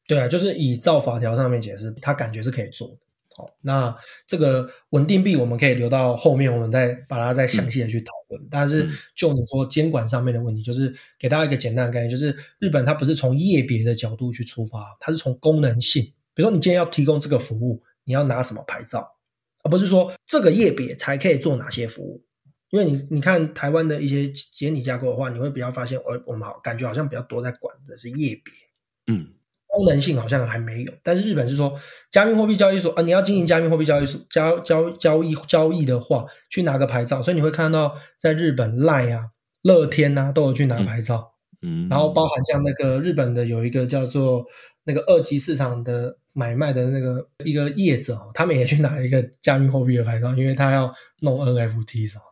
[0.07, 2.97] 对啊，就是以照法条上面解释，他感觉是可以做的。
[3.35, 3.93] 好，那
[4.25, 8.41] 这个稳定币我们可以留到后面，我们再把它再详细的去讨论。
[8.41, 16.01] 嗯、但是就你说监管上面的问题，就是给大家一个简单的概念，就是日本它不是从业别的角度去出发，它是从功能性。
[16.33, 19.17] 比如说你今天要提供这个服务，你要拿什么牌照，
[19.63, 22.23] 而不是说这个业别才可以做哪些服务。
[22.75, 28.53] 因为你你看台湾的一些监理架构的话，你会比较发现，我我们好感觉好像比较多在管的是业别，
[29.07, 29.29] 嗯。
[29.67, 31.77] 功能性好像还没有，但是日本是说
[32.09, 37.21] 加密货币交易所啊，你要经营加密货币交易所交交交易交易的话，去拿个牌照。
[37.21, 39.31] 所以你会看到在日本 LINE 啊、
[39.63, 44.45] 乐天啊都有去拿牌照，嗯，然后包含像那个日本的有一个叫做
[44.85, 52.23] 那个二级市场的买卖的那个一个业者，他们也去拿一个加密货币的牌照，因为他要弄 NFT 什么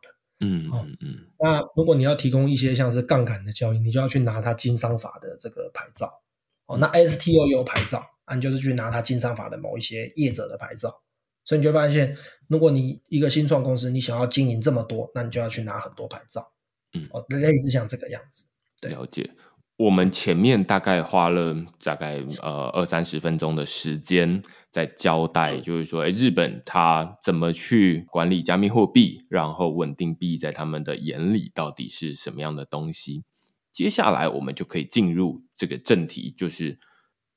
[0.44, 1.20] 的，嗯嗯嗯。
[1.40, 6.22] 那如果你要提供一些像是杠杆的交易，你就要去拿它经商法的这个牌照。
[6.66, 11.02] 哦，那 STO 有牌照，啊，你就是去拿它经商法的某一些业者的牌照，
[11.44, 12.16] 所以你就发现，
[12.48, 16.54] 如果你一个新创公司，你想要经营这么多，那你就要去拿很多牌照，
[16.94, 18.46] 嗯，哦，类似像这个样子。
[18.80, 19.30] 对，了解。
[19.78, 33.24] 我们前面大概花了大概呃二三十分钟的时间在交代，就是说，诶，日本它怎么去管理加密货币，然后稳定币在他们的眼里到底是什么样的东西？
[33.72, 36.80] 接下来我们就可以进入这个正题，就是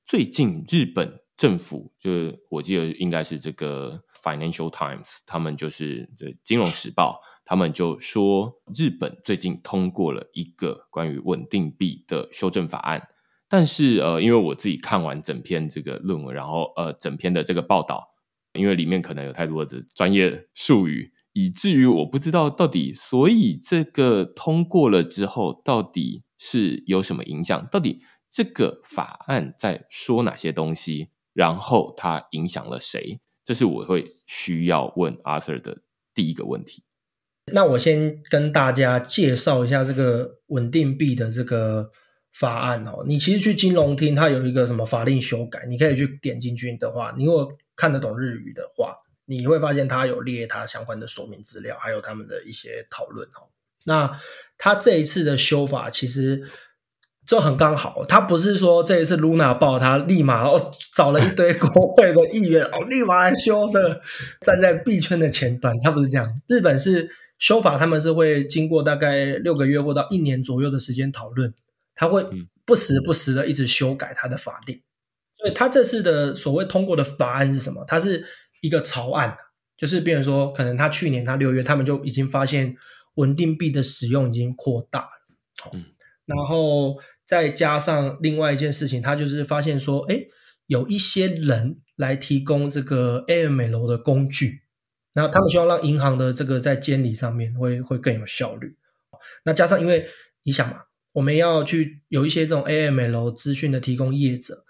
[0.04, 13.08] 最近日本政府，就是我记得应该是这个 Financial Times，他们就是这金融时报，他们就说日本最近通过了一个关于稳定币的修正法案，
[13.48, 18.08] 但是呃，因为我自己看完整篇这个论文，然后呃，整篇的这个报道，
[18.54, 21.12] 因为里面可能有太多的专业术语。
[21.32, 27.68] 以至于我不知道到底，所以这个通过了之后，到底是有什么影响？
[27.70, 31.10] 到底这个法案在说哪些东西？
[31.34, 33.20] 然后它影响了谁？
[33.46, 35.78] 这是我会需要问 Arthur 的
[36.12, 36.82] 第一个问题。
[37.52, 41.90] 那我先跟大家介绍一下这个稳定币的这个
[42.32, 43.04] 法案哦。
[43.06, 48.96] 你其实去金融厅，它有一个什么法令修改，你可以去点进去的话，你如果看得懂日语的话。
[49.28, 53.50] 你会发现它有列它相关的说明资料，还有他们的一些讨论哦。
[53.82, 54.20] 那
[54.56, 56.48] 它这一次的修法其实
[57.26, 64.00] 就很刚好，他不是说这一次 Luna 爆他立马哦找了一堆国会的议员哦 立马来修这个，
[64.40, 66.32] 站在币圈的前端，他不是这样。
[66.46, 71.52] 日本是修法，他们是会经过大概六个月或到一年左右的时间讨论，
[71.94, 72.24] 他会
[72.64, 74.80] 不时不时的一直修改他的法令。
[75.34, 77.84] 所以他这次的所谓通过的法案是什么？
[77.86, 78.24] 它是。
[78.62, 79.36] 一个草案，
[79.76, 82.74] 就是变成说，可能他去年他六月，他们就已经发现
[83.16, 85.84] 稳定币的使用已经扩大了，嗯，
[86.24, 90.26] 然后再加上另外一件事情，他就是发现说，哎，
[90.66, 94.62] 有一些人来提供这个 AML 的工具，
[95.14, 98.76] 那他们希望让银行的这个在监理上面会会更有效率。
[99.44, 100.06] 那加上因为
[100.44, 100.84] 你想嘛，
[101.14, 104.64] 我们要去有一些这种 AML 资讯的提供业者，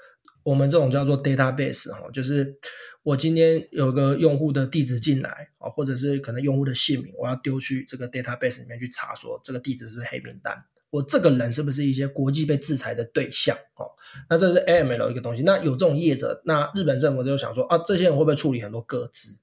[0.45, 2.59] 我们这种叫做 database 哈，就是。
[3.07, 10.64] 我今天有个用户的地址进来啊，或者是可能用户的姓名，我要丢去这个 database 里面去查，说这个地址是不是黑名单，
[10.96, 13.87] 我这个人是不是一些国际被制裁的对象哦？
[14.28, 15.42] 那这是 AML 一个东西。
[15.42, 19.38] 那有这种业者，那日本政府就想说啊，这些人会不会处理很多个资、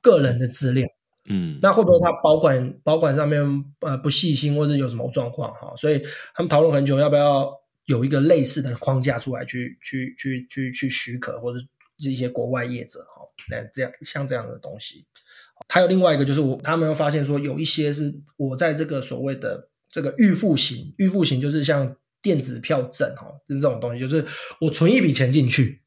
[0.00, 0.86] 个人的资料？
[1.30, 5.74] 嗯，那会不会他保管保管上面呃不细心，或者有什么状况哈？
[5.76, 6.02] 所以
[6.34, 7.52] 他们讨论很久，要不要
[7.86, 11.58] 有一个类似的框架出来去去去去去许可，或者。
[12.00, 15.04] 是一些国外业者哈，那这样像这样的东西，
[15.68, 19.68] 还有另外一个就是我他们又发现说有一些是我在这个所谓的
[19.98, 24.24] 这个预付型，预付型就是像电子票证哈，就是这种东西，就是
[24.60, 25.80] 我存一笔钱进去，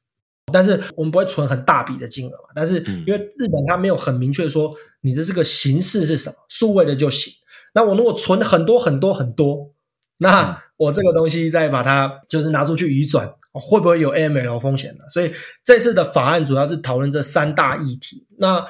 [0.52, 7.34] 但是我们不会存很大笔的金额嘛，但是因为日本它没有很明确说你的这个形式是什么，数位的就行。
[7.74, 9.72] 那我如果存很多很多很多，
[10.18, 13.34] 那我这个东西再把它就是拿出去移转。
[13.54, 15.04] 会不会有 AML 风险呢？
[15.10, 15.30] 所以
[15.62, 18.26] 这次的法案主要是讨论这三大议题。
[18.40, 18.66] 那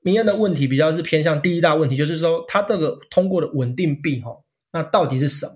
[0.00, 4.30] 明恩的问题比较是偏向第一大问题，就是说它这个通过的稳定币哈，
[4.72, 5.54] 那到底是什么？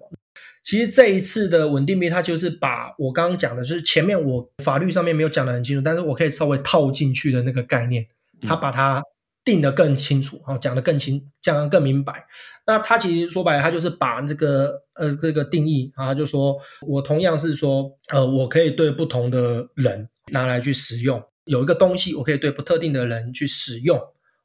[0.63, 8.05] 其实这一次的稳定币，它就是把我刚刚讲的，就是前面我法律上面没有讲的很清楚，但是我可以稍微套进去的那个概念，
[8.43, 9.01] 它把它
[9.45, 12.27] 定得更清楚，哈，讲得更清，讲得更明白。
[12.67, 23.97] 那它其实说白了，它就是把这个呃这个定义啊，他就说我同样是说呃，我可以对不同的人拿来去使用，有一个东西我可以对不特定的人去使用，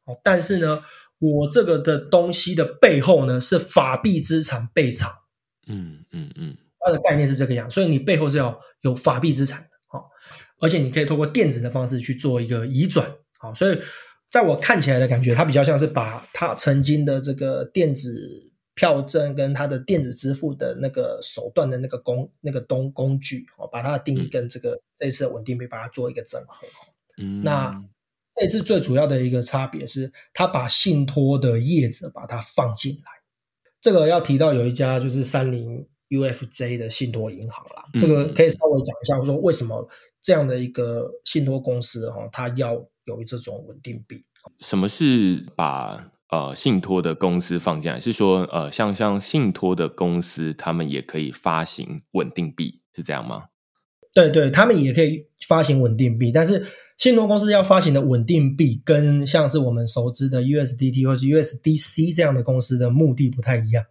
[0.05, 0.83] 哦，但是呢，
[1.21, 5.09] 我这个的东西的背后呢是法币资产备藏，
[5.67, 10.01] 嗯嗯嗯，它的概念是这个样，所以你背后是要有法币资产的，哦，
[10.59, 13.79] 而且你可以通过电子的方式去做一个移转，好，所以
[14.31, 26.65] 在我看起来的感觉，它比较像是把它曾经的这个电子票证跟它的电子支付的那个手段的那个工那个东工具，哦，把它的定义跟这个、嗯、这一次的稳定币把它做一个整合。
[27.17, 27.79] 嗯，那
[28.33, 33.11] 这一次最主要的一个差别是，他把信托的业者把它放进来。
[33.81, 39.87] 这个要提到有一家就是三菱 UFJ 的信托银行啦，这个可以稍微讲一下，说为什么
[40.21, 42.73] 这样的一个信托公司哈，它要
[43.05, 44.23] 有这种稳定币。
[44.59, 47.99] 什么是把呃信托的公司放进来？
[47.99, 53.45] 是说呃像像信托的公司，他们也可以发行稳定币，是这样吗？
[54.13, 56.65] 对对，他们也可以发行稳定币，但是
[56.97, 63.85] 信托公司要发行的稳定币，跟像是我们熟知的 USDT 或是 USDC 这样的公司的目的不太一样。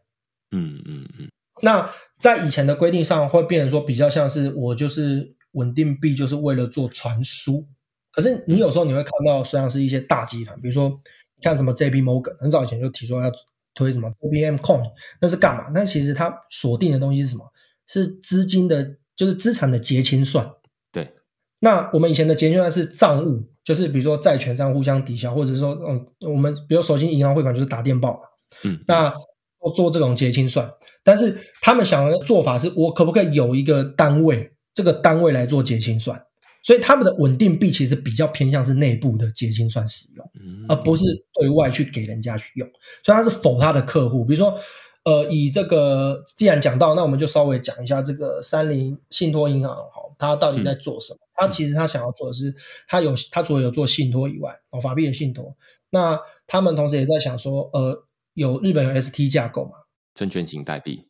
[0.51, 1.29] 嗯嗯嗯。
[1.63, 7.67] 那在以前的规定上，会变成说比较像是我就是稳定币，就是为了做传输。
[8.13, 11.01] 可是你有时候你会看到，虽然是一些大集团，比如说
[11.41, 13.33] 像什么 JP Morgan，很早以前就提出要
[13.75, 15.71] 推什么 JPM Coin，那是干嘛？
[15.73, 17.51] 那其实它锁定的东西是什么？
[17.87, 18.97] 是资金的。
[19.21, 20.51] 就是资产的结清算，
[20.91, 21.13] 对。
[21.61, 28.19] 那我们以前的结清算是账务，就是比如说债权账互相抵消，或者是说，嗯，我们比如首先银行汇款就是打电报，
[28.65, 29.13] 嗯，那
[29.61, 30.67] 做做这种结清算。
[31.05, 36.19] 但是他们想的做法是，我可不可以有一个单位，这个单位来做结清算？
[36.63, 41.05] 所以他们的稳定币其实比较偏向是内部的结清算使用，嗯，而不是
[41.39, 42.67] 对外去给人家去用。
[43.05, 44.59] 所以他是否他的客户，比如说。
[45.05, 51.19] 呃，以这个既然讲到，那我们就稍微讲一下这个三菱信托银行哈，它到底在做什么？
[51.35, 52.55] 它、嗯、其实它想要做的是，
[52.87, 55.57] 它有它除了有做信托以外，哦，法币的信托，
[55.89, 59.73] 那他们同时也在想说，呃，有日本有 ST 架构嘛，
[60.15, 61.09] 证券型代币，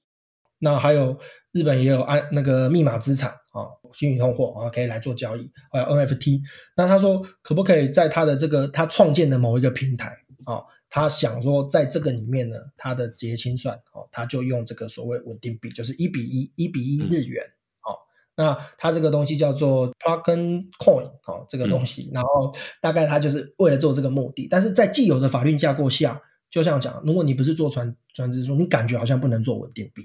[0.61, 1.19] 那还有
[1.51, 6.41] 日本也有按那个密码资产啊，虚拟通货啊，可以来做交易，还有 NFT。
[6.77, 10.63] 那他说可不可以在他的这个他创建的某一个平台啊？
[10.93, 17.45] 他想说，在这个里面呢，他的结清算哦，他就用这个所谓稳定币，就是一比一，一比一日元，
[17.83, 17.95] 哦，
[18.37, 26.21] 那他这个东西叫做 Token Coin，哦，这个东西，嗯、然后大概他就是为了做这个目的，但是在既有的法律架构下，
[26.51, 30.03] 就像讲，如果你不是做传传支书，你感觉好像不能做稳定币，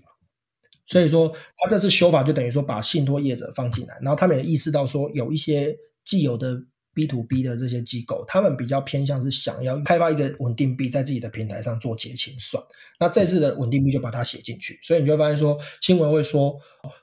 [0.85, 6.65] 所以说他这次修法就等于说把信托业者放进来，然后他们也意识到说有一些既有的。
[6.95, 12.63] B to B 的这些机构，他们比较偏向是想要开发一个稳定币，在自己的平台上做结清算。
[12.99, 16.57] 那这次的稳定币就把它写进去，所以你就会发现说，新闻会说，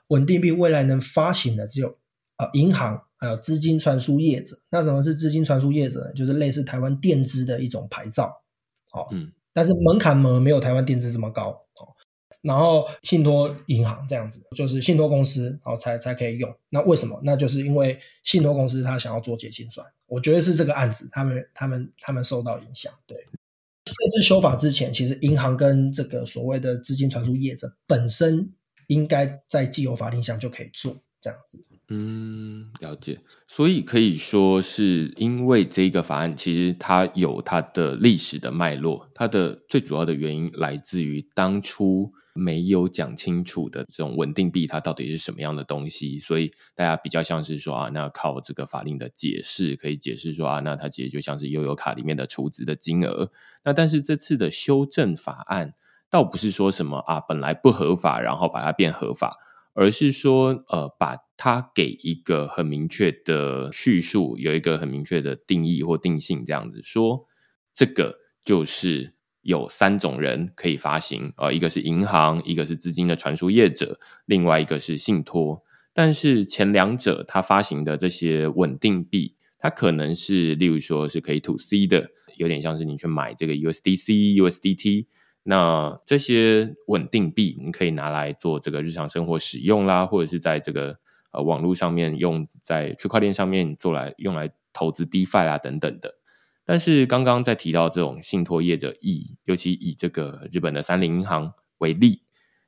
[0.07, 1.95] 稳定币未来能发行的只有
[2.37, 4.57] 啊银行，还有资金传输业者。
[4.71, 6.13] 那什么是资金传输业者呢？
[6.13, 8.41] 就是类似台湾电资的一种牌照，
[8.91, 11.62] 哦，嗯，但是门槛门没有台湾电资这么高，哦。
[12.43, 16.53] 然后信托银行这样子，就是信托公司，然后才才可以用。
[16.69, 17.17] 那为什么？
[17.23, 22.91] 那就是因为信托公司他想要做结清算，我觉得是这个案子，他们他们他们受到影响。
[23.07, 23.17] 对，
[23.85, 28.51] 这次修法之前，其实银行跟这个所谓的资金传输业者本身
[28.87, 31.65] 应该在既有法令下就可以做这样子。
[31.87, 33.21] 嗯，了解。
[33.47, 42.11] 所以可以说是因为这个法案其实它有它的历史的脉络，它的最主要的原因来自于当初。
[42.33, 46.19] 没有讲清楚的这种稳定币，它到底是什么样的东西？
[46.19, 53.31] 所以大家比较像是说啊，那靠这个法令的解释，可以解释说啊，那它其实就像是悠游卡里面的储值的金额。
[53.63, 55.73] 那但是这次的修正法案，
[56.09, 59.37] 倒不是说什么啊，本来不合法，然后把它变合法，
[59.73, 67.27] 而是说呃，把它给一个很明确的叙述，有一个很明确的定义或定性，这样子说，
[67.75, 69.13] 这个就是。
[69.43, 75.63] 有三种人可以发行，呃，一个是银行，一个是资金的传输业者，另外一个是信托。
[75.93, 85.05] 但是前两者它发行的这些稳定币，它可能是，例如说是可以 to C 的，有点像是你去买这个 USDC、USDT。
[85.43, 90.97] 那这些稳定币，你可以拿来做这个日常生活使用啦，或者是在这个
[91.31, 96.15] 呃网络上面用，在区块链上面做来用来投资 DeFi 啊等等的。
[96.65, 102.21] 但是刚刚在提到这种信托业者，以尤其以这个日本的三菱银行为例，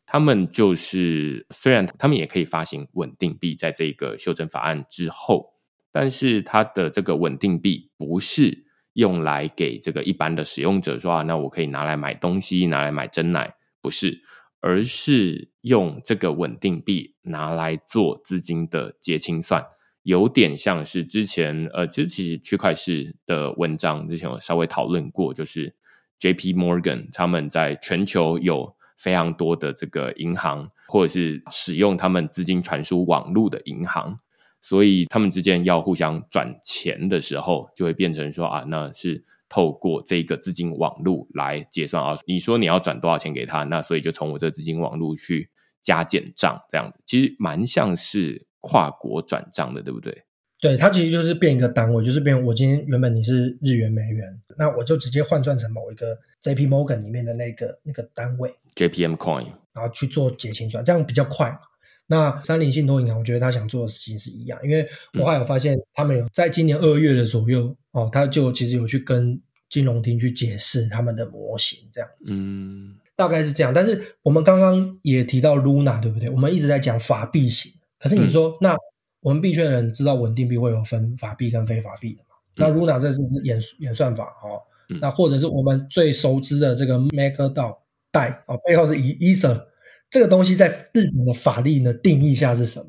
[0.05, 5.53] 他们就是虽然他们也可以发行稳定币，在这个修正法案之后，
[5.91, 14.21] 但是它的这个稳定币不是用来给这个一般的使用者说啊，那我可以拿来买东西，拿来买真奶，不是，
[14.59, 19.65] 而是用这个稳定币拿来做资金的结清算。
[20.05, 25.75] 有点像是之前，呃，其实其实区块市的文章之前有稍微讨论过，就是
[26.19, 26.53] J.P.
[26.53, 34.19] Morgan 他们在全球有非常多的这个银行，或者是使用他们资金传输网络的银行，
[34.61, 42.13] 所以他们之间要互相转钱的时候，就会变成说啊，那是透过这个资金网络来结算啊。
[42.27, 45.49] 你说你要转多少钱给他，那所以就从我这资金网络去
[45.81, 50.23] 加减账，这样子其实蛮像是跨国转账的，对不对？
[50.59, 61.59] 对，它其实就是变一个单位，就是变我今天原本你是日元美元，那我就直接换算成某一个 JP Morgan 里面的那个那个单位 JPM Coin，然后去做结清算，这样比较快嘛。
[62.07, 64.87] 那三菱信托银行，我觉得他想做的事情是一样，因为
[65.19, 69.39] 我还有发现他们有在今年二月的左右哦，他就其实有去跟
[69.69, 73.73] 金融厅去解释他们的模型这样子，嗯，大概是这样。
[73.73, 76.29] 但是我们刚刚也提到 Luna，对不对？
[76.29, 77.71] 我们一直在讲法币型，
[78.05, 78.77] 可是你说、嗯、那
[79.21, 82.35] 我们币圈的人知道稳定币会有分法币跟非法币的嘛？
[82.55, 87.77] 嗯、那 Luna 这次是演演算法哦，嗯、那或者是我们最熟知的这个 MakerDAO
[88.11, 89.65] 代哦，背后是 Ether。
[90.11, 92.85] 这个东西在日本的法律呢定义下是什么？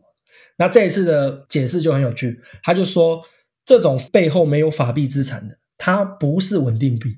[0.58, 3.22] 那这一次的解释就很有趣，他就说
[3.64, 7.16] 这种背后没有法币资产的，它不是稳定币，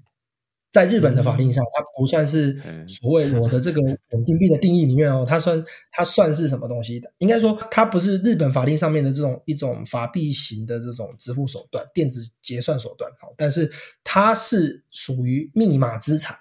[0.71, 7.13] 在日本的法令上，它不算是所谓我的这个稳定币的定义里面哦，它算它算是什么东西的？
[7.19, 13.71] 应该说它不是日本法令上面的这种一种法币型的这种支付手段、电子结算手段，好，但是
[14.05, 16.37] 它是属于密码资产，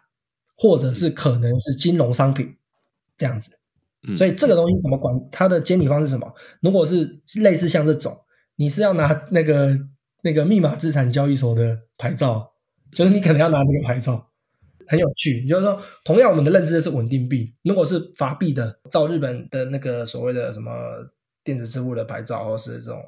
[0.56, 2.56] 或者是可能是金融商品。
[3.20, 3.50] 这样子，
[4.16, 5.12] 所以这个东西怎么管？
[5.32, 6.32] 它的监理方是什么？
[6.62, 8.16] 如果是类似像这种，
[8.58, 9.76] 你是要拿那个
[10.22, 12.52] 那个密码资产交易所的牌照，
[12.94, 14.30] 就是你可能要拿那个牌照，
[14.88, 15.46] 很有趣。
[15.46, 20.72] 就是说，同样我们的认知是稳定币，如果是法币的，照日本的那个所谓的什么
[21.44, 23.02] 电子支付的牌照，或是这种，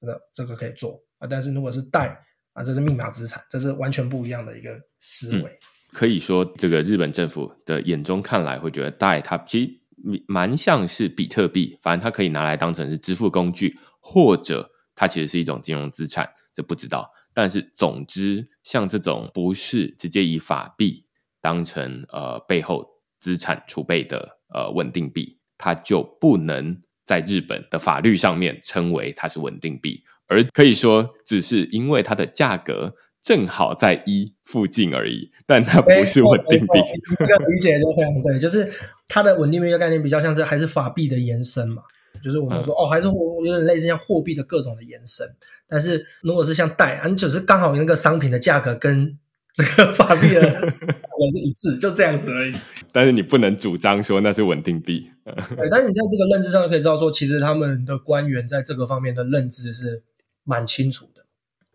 [0.00, 1.26] 那这个可以做啊。
[1.28, 2.18] 但是如果是代
[2.52, 5.58] 啊，这是密码资产，这是完全不一样的一个思维。
[5.92, 17.08] 可以说，这个日本政府的眼中看来，会觉得贷它其实蛮像是比特币，反正它可以拿来当成是支付工具，或者它其实是一种金融资产，这不知道。
[17.36, 21.04] 但是总之，像这种不是直接以法币
[21.42, 22.82] 当成呃背后
[23.20, 32.94] 资产储备的呃稳定币，它就不能在日本的法律上面称为它是稳定币，而可以说只是因为它的价格。
[33.22, 36.80] 正好在一附近而已，但它不是稳定币。
[37.18, 38.70] 这个理解就非常对，就是
[39.08, 41.82] 它的稳定币的概念比较像是还是法币的延伸嘛，
[42.22, 45.26] 就是我们说、嗯、哦，还是有点类似像货币的各种的延伸。
[45.66, 49.18] 但是如果是像代，你只是刚好那个商品的价格跟
[49.52, 52.54] 这个法币的价格是一致，就这样子而已。
[52.92, 55.10] 但是你不能主张说那是稳定币。
[55.24, 60.02] 对，但是你在这个认知上就可以知道说，其实他们的官员在这个方面的认知是
[60.44, 61.22] 蛮清楚的。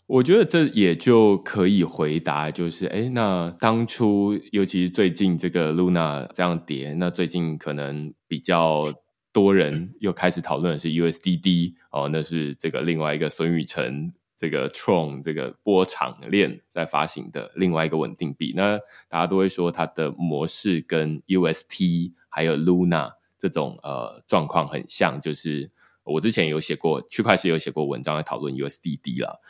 [0.07, 8.93] 我觉得这也就可以回答，就是哎，那当初尤其是最近这个 Luna 这样跌，那最近可能比较
[9.33, 18.53] 多人又开始讨论的是 USDD 哦，那是这个另外一个孙宇晨这个 Tron 这个波场链在发行的另外一个稳定币。
[18.55, 18.77] 那
[19.07, 25.71] 大家都会说它的模式跟 UST 还有 Luna 这种呃状况很像，就是
[26.03, 29.41] 我之前有写过区块链有写过文章来讨论 USDD 了。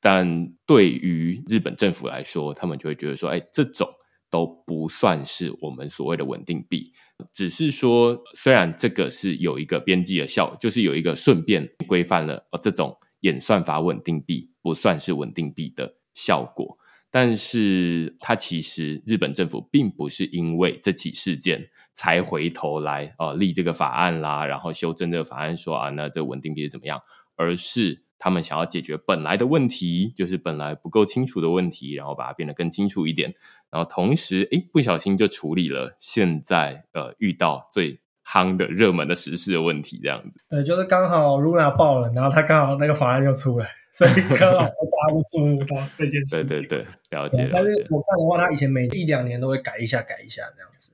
[0.00, 3.92] 但对于日本政府来说，他们就会觉得说，哎，这种
[4.30, 6.92] 都不算是我们所谓的稳定币，
[7.32, 16.76] 只是说，虽然这个是有一个边际的效，就是有一个顺便规范了，呃，这种演算法稳定币不算是稳定币的效果，
[17.10, 27.00] 但是它其实日本政府并不是因为这起事件才回头来呃立这个法案啦，然后修正这个法案说啊，那这稳定币是怎么样，
[27.36, 28.04] 而是。
[28.18, 33.32] 他们想要解决本来的问题，就是本来不够清楚的问题，然后把它变得更清楚一点。
[33.70, 40.40] 然后同时，诶，不小心就处理了现在呃遇到最夯的热门的时事的问题，这样子。
[40.48, 46.48] 对，就是刚好 Luna 爆了，然后他刚好那个法案又出来，所以 刚好大家都注意到这件事情。
[46.48, 47.48] 对对对，了解。
[47.52, 50.92] 但是我看的话，他以前每一两年都会改一下改一下这样子。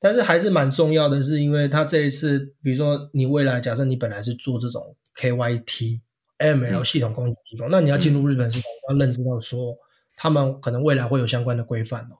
[0.00, 6.02] 但是还是蛮重要的，是因为他这一次，比如说你未来假设你本来是做这种 KYT。
[6.38, 9.76] AML 系统工具提供，嗯、那你要进入日本市场，嗯、要认知到说，
[10.16, 12.18] 他们可能未来会有相关的规范哦。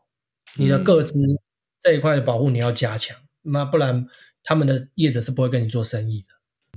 [0.57, 1.21] 嗯、你的个资
[1.81, 4.07] 这一块的保护你要加强，那不然
[4.43, 6.35] 他们的业者是不会跟你做生意的。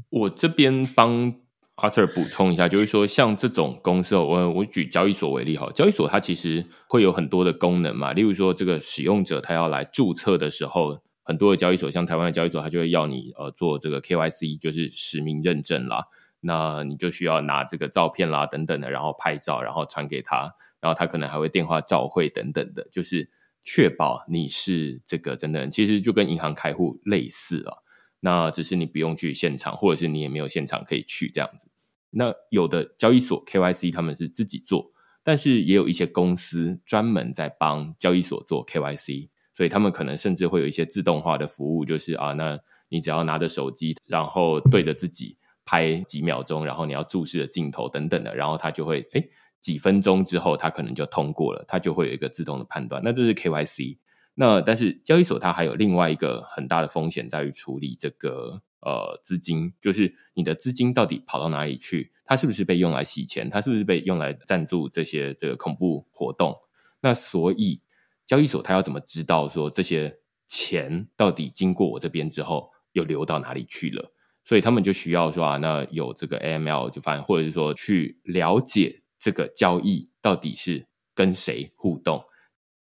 [0.10, 1.34] 我这边帮
[1.78, 16.06] Arthur 补充一下，就是说，像这种公司，我我举交易所为例哈，交易所它其实会有很多的功能嘛，例如说，这个使用者他要来注册的时候，很多的交易所，像台湾的交易所，它就会要你呃做这个 KYC，就是实名认证啦。
[16.42, 23.30] 那你就需要拿这个照片啦，等等的，然后拍照，然后传给他，然后他可能还会电话照会等等的，就是
[23.62, 25.72] 确保你是这个真的人。
[25.72, 27.78] 其实就跟银行开户类似啊，
[28.22, 31.70] 那只是你不用去现场，或者是你也没有现场可以去这样子。
[32.10, 34.92] 那有的交易所 KYC 他们是自己做，
[35.24, 53.02] 但是也有一些公司专门在帮交易所做 KYC，所以他们可能甚至会有一些自动化的服务，就是啊，那你只要拿着手机，然后对着自己拍几秒钟，然后你要注视的镜头等等的，然后它就会诶几分钟之后，它可能就通过了，它就会有一个自动的判断。
[53.04, 53.98] 那这是 KYC。
[54.34, 62.12] 那但是交易所它还有另外一个很大的风险在于处理这个呃资金，就是你的资金到底跑到哪里去？
[62.24, 63.50] 它是不是被用来洗钱？
[63.50, 66.56] 它是不是被用来赞助这些这个恐怖活动？
[67.02, 67.82] 那所以
[68.26, 74.14] 交易所它要怎么知道说这些钱到底经过我这边之后又流到哪里去了？
[74.44, 82.24] 所以他们就需要说啊，那有这个 AML 就反正或者是说去了解这个交易到底是跟谁互动。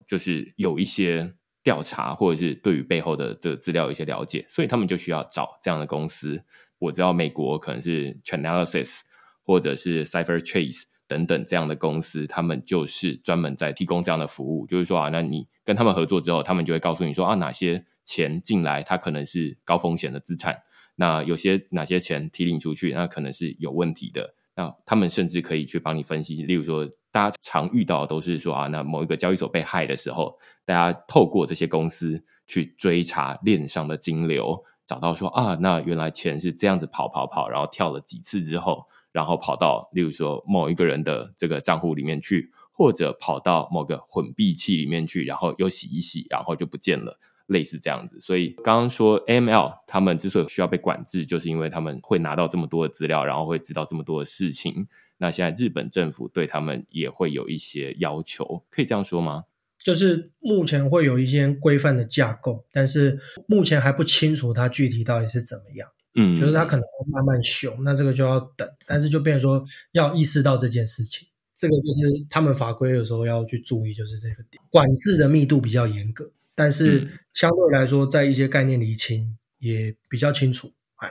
[0.07, 1.35] 就是有一些
[1.65, 6.45] 调查，或者是对于背后的这个资料有一些了解，所以他们就需要找这样的公司。
[6.79, 9.01] 我知道美国可能是 Chainalysis
[9.43, 14.65] 或者是 Cipher Chase 等等这样的公司，他们就是专门在提供这样的服务。
[14.69, 20.55] 就是说啊，那你跟他们合作之后，他们就会告诉你说啊，哪些钱进来，它可能是高风险的资产；
[20.97, 24.35] 那有些哪些钱提领出去，那可能是有问题的。
[24.59, 47.21] 那他们甚至可以去帮你分析，例如说，大家常遇到的都是说啊，那某一个交易所被害的时候，大家透过这些公司去追查链上的金流，找到说啊，那原来钱是这样子跑跑跑，然后跳了几次之后，然后跑到例如说某一个人的这个账户里面去，或者跑到某个混币器里面去，然后又洗一洗，然后就不见了。
[47.47, 54.87] 类似这样子，所以刚刚说 AML 他们之所以需要被管制，就是因为他们会拿到这么多的资料，然后会知道这么多的事情。
[55.19, 59.45] 那现在日本政府对他们也会有一些要求，可以这样说吗？
[59.79, 65.89] 就是目前会有一些规范的架构，但是目前还不清楚它具体到底是怎么样。
[66.17, 68.69] 嗯，就是它可能会慢慢修，那这个就要等。
[68.85, 76.33] 但是就变成说要意识到这件事情，这个就是他们法规有时候要去注意，就是这个点，管制的密度比较严格。
[76.57, 80.73] 但是相对来说，在一些概念厘清也比较清楚。
[80.97, 81.09] 哎，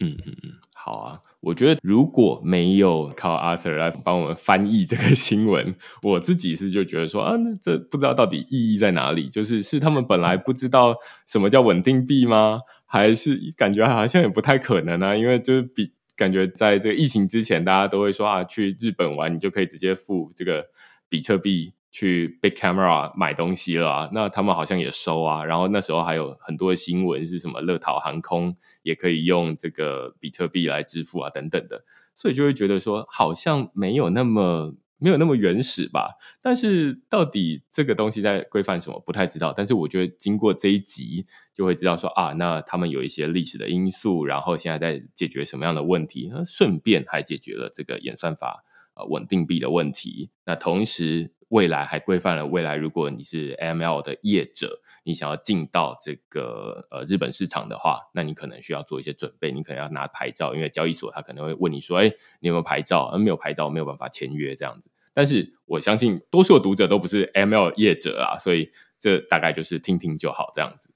[0.00, 1.20] 嗯嗯嗯，好啊。
[1.40, 9.28] 我觉得如果没有靠 Arthur 来帮我们翻译这个新闻，我自己是就觉得说啊，这不知道到底意义在哪里？
[9.28, 10.96] 就是是他们本来不知道
[11.26, 12.58] 什么叫稳定币吗？
[12.84, 15.14] 还是感觉好像也不太可能啊？
[15.14, 20.66] 因为就是比感觉在这个疫情之前，大家都会说啊，去日本玩你就可以直接付这个
[21.08, 21.74] 比特币。
[21.98, 25.44] 去 Big Camera 买东西了啊，那他们好像也收啊。
[25.44, 31.84] 然后那时候还有很多新闻是什么，乐桃航空也可以用这个比特币来支付啊，等等的。
[32.14, 36.10] 所以就会觉得说，好像没有那么没有那么原始吧。
[36.40, 39.52] 但是到底这个东西在规范什么，不太知道。
[39.52, 48.62] 但是我觉得经过这一集，就会知道说啊，那他们有一些历史的因素，然后现在在解决什么样的问题，那顺便还解决了这个演算法
[48.94, 50.30] 呃稳定币的问题。
[50.46, 51.32] 那同时。
[51.48, 64.90] 未来还规范了未来，如果你是 AML 的业者，你想要进到这个呃日本市场的话，那你可能需要做一些准备，你可能要拿牌照，因为交易所他可能会问你说：“哎，你有没有牌照？”而没有牌照，没有办法签约这样子。
[65.14, 70.90] 但是我相信多数的读者都不是 AML 业者啊，所以这大概就是听听就好这样子。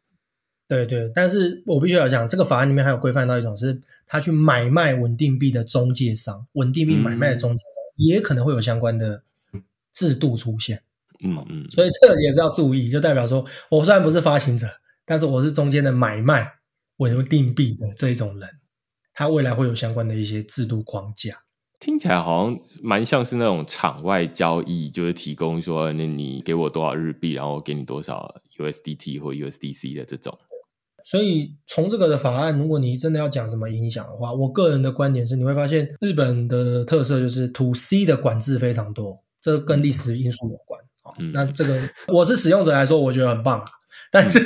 [0.68, 9.24] 对对，但是我必须要讲，这个法案里面还有规范到一种是，他去买卖稳定币的中介商，稳定币买卖的中介商、也可能会有相关的。
[9.92, 10.82] 制度出现，
[11.24, 14.66] 嗯嗯，所以这也是要注意，就代表说，我虽然不是发行者，
[15.04, 16.48] 但是我是中间的买卖
[16.98, 18.48] 稳定币的这一种人，
[19.12, 21.42] 他未来会有相关的一些制度框架。
[21.80, 30.38] 听起来好像蛮像是那种场外交易，就是提供说，那你给我多少日币，然后我给你多少 USDT 或 USDC 的这种。
[31.04, 39.24] 所以从这个的法案，如果你真的要讲什么影响的话，我个人的观点是，你会发现日本的特色就是 To C 的管制非常多。
[39.42, 40.80] 这跟历史因素有关，
[41.18, 43.66] 嗯，那这个我是使用者来说，我觉得很棒啊。
[44.10, 44.38] 但是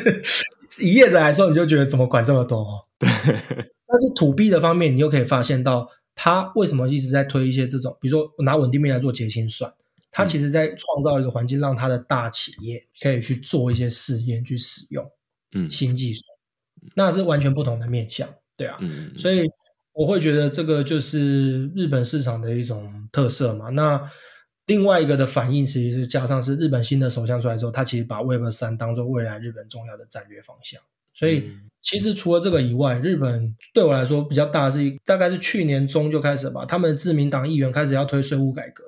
[0.82, 2.84] 以业者来说，你就觉得怎么管这么多哦？
[2.98, 3.08] 对。
[3.88, 9.72] 但是 To B 的方面，你又可以发现到，它为什么一直在推一些这种，比如说拿稳定币来做结清算，
[10.10, 15.08] 它其实在创造一个环境，让它的大企业可以去做一些试验，去使用
[15.52, 16.22] 嗯新技术，
[16.94, 18.78] 那是完全不同的面向，对啊。
[18.80, 19.12] 嗯。
[19.16, 19.44] 所以
[19.92, 23.68] 我会觉得这个就是日本市场的一种特色嘛。
[23.70, 24.02] 那
[24.66, 30.80] 另外一个的反应，其实是加上是日本新的首相出来之后，他其实把 Web 三当做未来日本重要的战略方向。
[31.12, 31.50] 所以，
[31.80, 38.84] 其实除了这个以外，日本对我来说比较大的是，大概是去年中就开始吧，他们的自民党议员开始要推税务改革，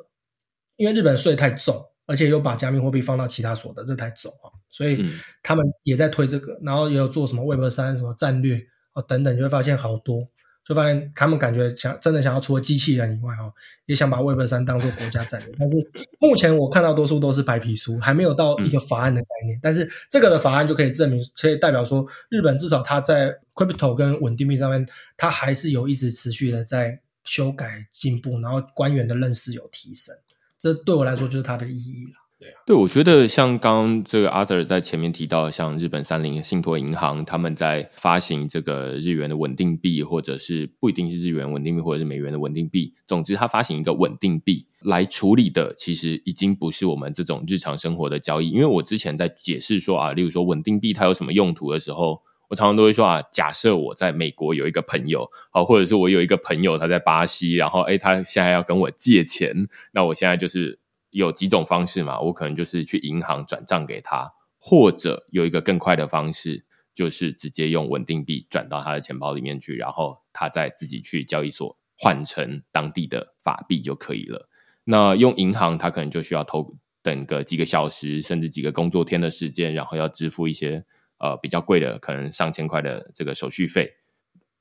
[0.76, 1.74] 因为日本税太重，
[2.06, 5.02] 而且又把加密货币放到其他所得，这太重啊，所以
[5.42, 8.60] 他们也在推这个，然后也有做什么 Web 三什么战略
[8.92, 10.28] 啊等等，就会发现好多。
[10.68, 13.50] 就发现他们感觉想真的想要除了机器人以外哦，
[13.86, 15.54] 也想把 Web 三当做国家战略。
[15.58, 15.76] 但是
[16.20, 19.56] 目前我看到多数都是白皮书，还没有到一个法案的概念。
[19.56, 30.14] 嗯、但是这个的法案就可以证明，可以代表说，日本至少它在 Crypto 跟稳定币上面，它还是有一直持续的在修改进步，然后官员的认识有提升。
[30.58, 32.27] 这对我来说就是它的意义了。
[32.64, 48.50] 对，我觉得像刚刚这个 Arthur 在前面提到，像日本三菱信托银行，他们在发行这个日元的稳定币，或者是不一定是日元稳定币，或者是美元的稳定币，总之，它发行一个稳定币来处理的，其实已经不是我们这种日常生活的交易。
[48.50, 60.78] 因为我之前在解释说啊，例如说稳定币它有什么用途的时候，我常常都会说啊，假设我在美国有一个朋友，好，或者是我有一个朋友他在巴西，然后诶，他现在要跟我借钱，那我现在就是。
[61.18, 66.64] 有几种方式嘛，我可能就是去银行转账给他，或者有一个更快的方式，
[66.94, 74.48] 就是直接用稳定币转到他的钱包里面去，然后他再自己去交易所换成当地的法币就可以了。
[74.84, 80.84] 那用银行，他可能就需要投等个几个小时，甚至几个工作天的时间，然后要支付一些
[81.18, 83.94] 呃比较贵的，可能上千块的这个手续费。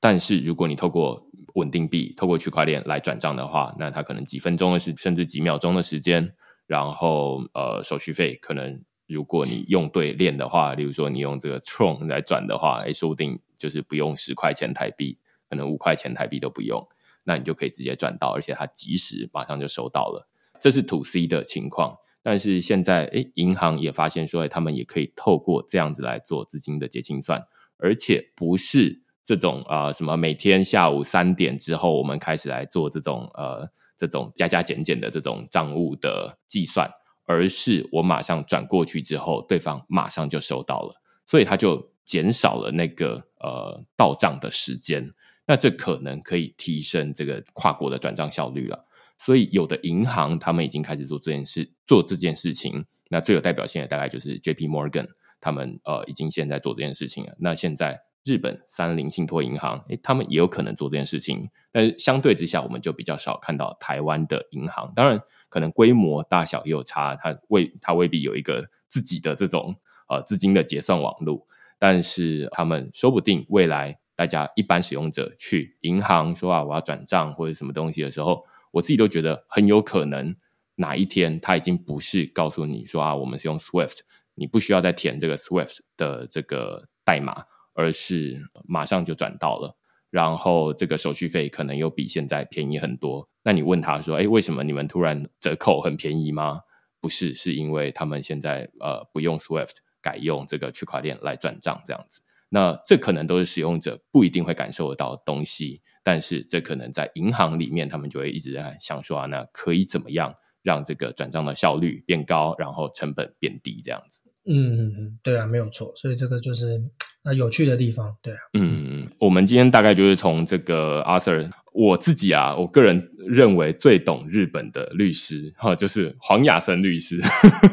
[0.00, 6.32] 但是如果你透过稳定币透过区块链来转账的话，那它可能几分钟的时，甚至几秒钟的时间，
[6.66, 15.18] 然后呃手续费可能如果你用对链的话，例如说你用这个 Tron 来转的话，哎，说不定就是不用十块钱台币，
[15.50, 16.86] 可能五块钱台币都不用，
[17.24, 20.28] 那你就可以直接转到，而且它即时马上就收到了。
[20.60, 27.42] 这是 To C 的情况，但是现在哎，银行也发现说，哎，他们也可以透过这样子来做资金的结清算，
[27.78, 29.02] 而且不是。
[29.28, 36.90] 这种啊、什么每天下午三点之后，我们开始来做这种呃，这种加加减减的这种账务的计算，
[37.26, 40.94] 而是我马上转过去之后，对方马上就收到了，
[41.26, 45.12] 所以他就减少了那个呃到账的时间，
[45.46, 48.86] 那这可能可以提升这个跨国的转账效率了。
[49.18, 55.08] 所以有的银行他们已经开始做这件事，做这件事情，那最有代表性的大概就是 JP Morgan，
[55.38, 57.36] 他们呃已经现在做这件事情了。
[57.38, 58.07] 那现在。
[58.24, 64.92] 日本三菱信托银行，诶，他们也有可能做这件事情，但是相对之下，我们就比较少看到台湾的银行。
[64.94, 69.76] 当然，可能规模大小也有差，它未它未必有一个自己的这种
[70.08, 71.46] 呃资金的结算网络，
[71.78, 80.36] 但是他们说不定未来大家一般使用者去银行说啊，我要转账或者什么东西的时候，我自己都觉得很有可能
[80.74, 84.00] 哪一天他已经不是告诉你说啊，我们是用 SWIFT，
[84.34, 87.44] 你不需要再填这个 SWIFT 的这个代码。
[87.78, 89.76] 而是马上就转到了，
[90.10, 93.28] 然后这个手续费可能又比现在便宜很多。
[93.44, 96.62] 那你问他说：“哎，为什么你们突然折扣很便宜吗？”
[97.00, 102.20] 不是，是因为他们现在呃不用 SWIFT，改用这个区块链来转账这样子。
[102.48, 114.20] 那这可能都是使用者不一定会感受得到的东西，但是这可能在银行里面，他们就会一直在想说啊，那可以怎么样让这个转账的效率变高，然后成本变低这样子。
[114.46, 115.92] 嗯嗯嗯，对啊，没有错。
[115.94, 116.90] 所以这个就是。
[117.28, 127.20] 啊，有趣的地方，对啊，嗯，我们今天大概就是从这个 Arthur，我自己啊，我个人认为最懂日本的律师哈，就是黄雅森律师，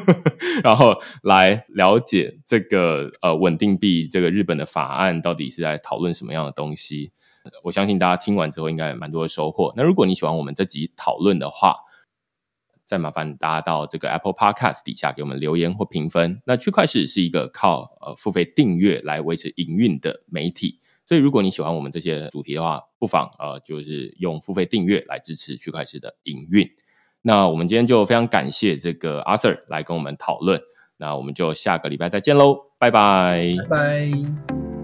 [0.62, 7.12] 然后来了解这个呃稳定币这个日本的法案到底是在讨论什么样的东西。
[7.62, 9.72] 我相信大家听完之后应该有蛮多的收获。
[9.76, 11.76] 那如果你喜欢我们这集讨论的话，
[12.86, 16.40] 再麻烦大家到这个 Apple Podcast 底下给我们留言或评分。
[16.46, 26.66] 那区块势是一个靠呃付费订阅来维持营运的媒体，所以如果你喜欢我们这些主题的话，不妨呃就是用付费订阅来支持区块势的营运。
[27.22, 30.60] 那我们今天就非常感谢这个 Arthur 来跟我们讨论，
[30.98, 34.75] 那我们就下个礼拜再见喽，拜拜，拜拜。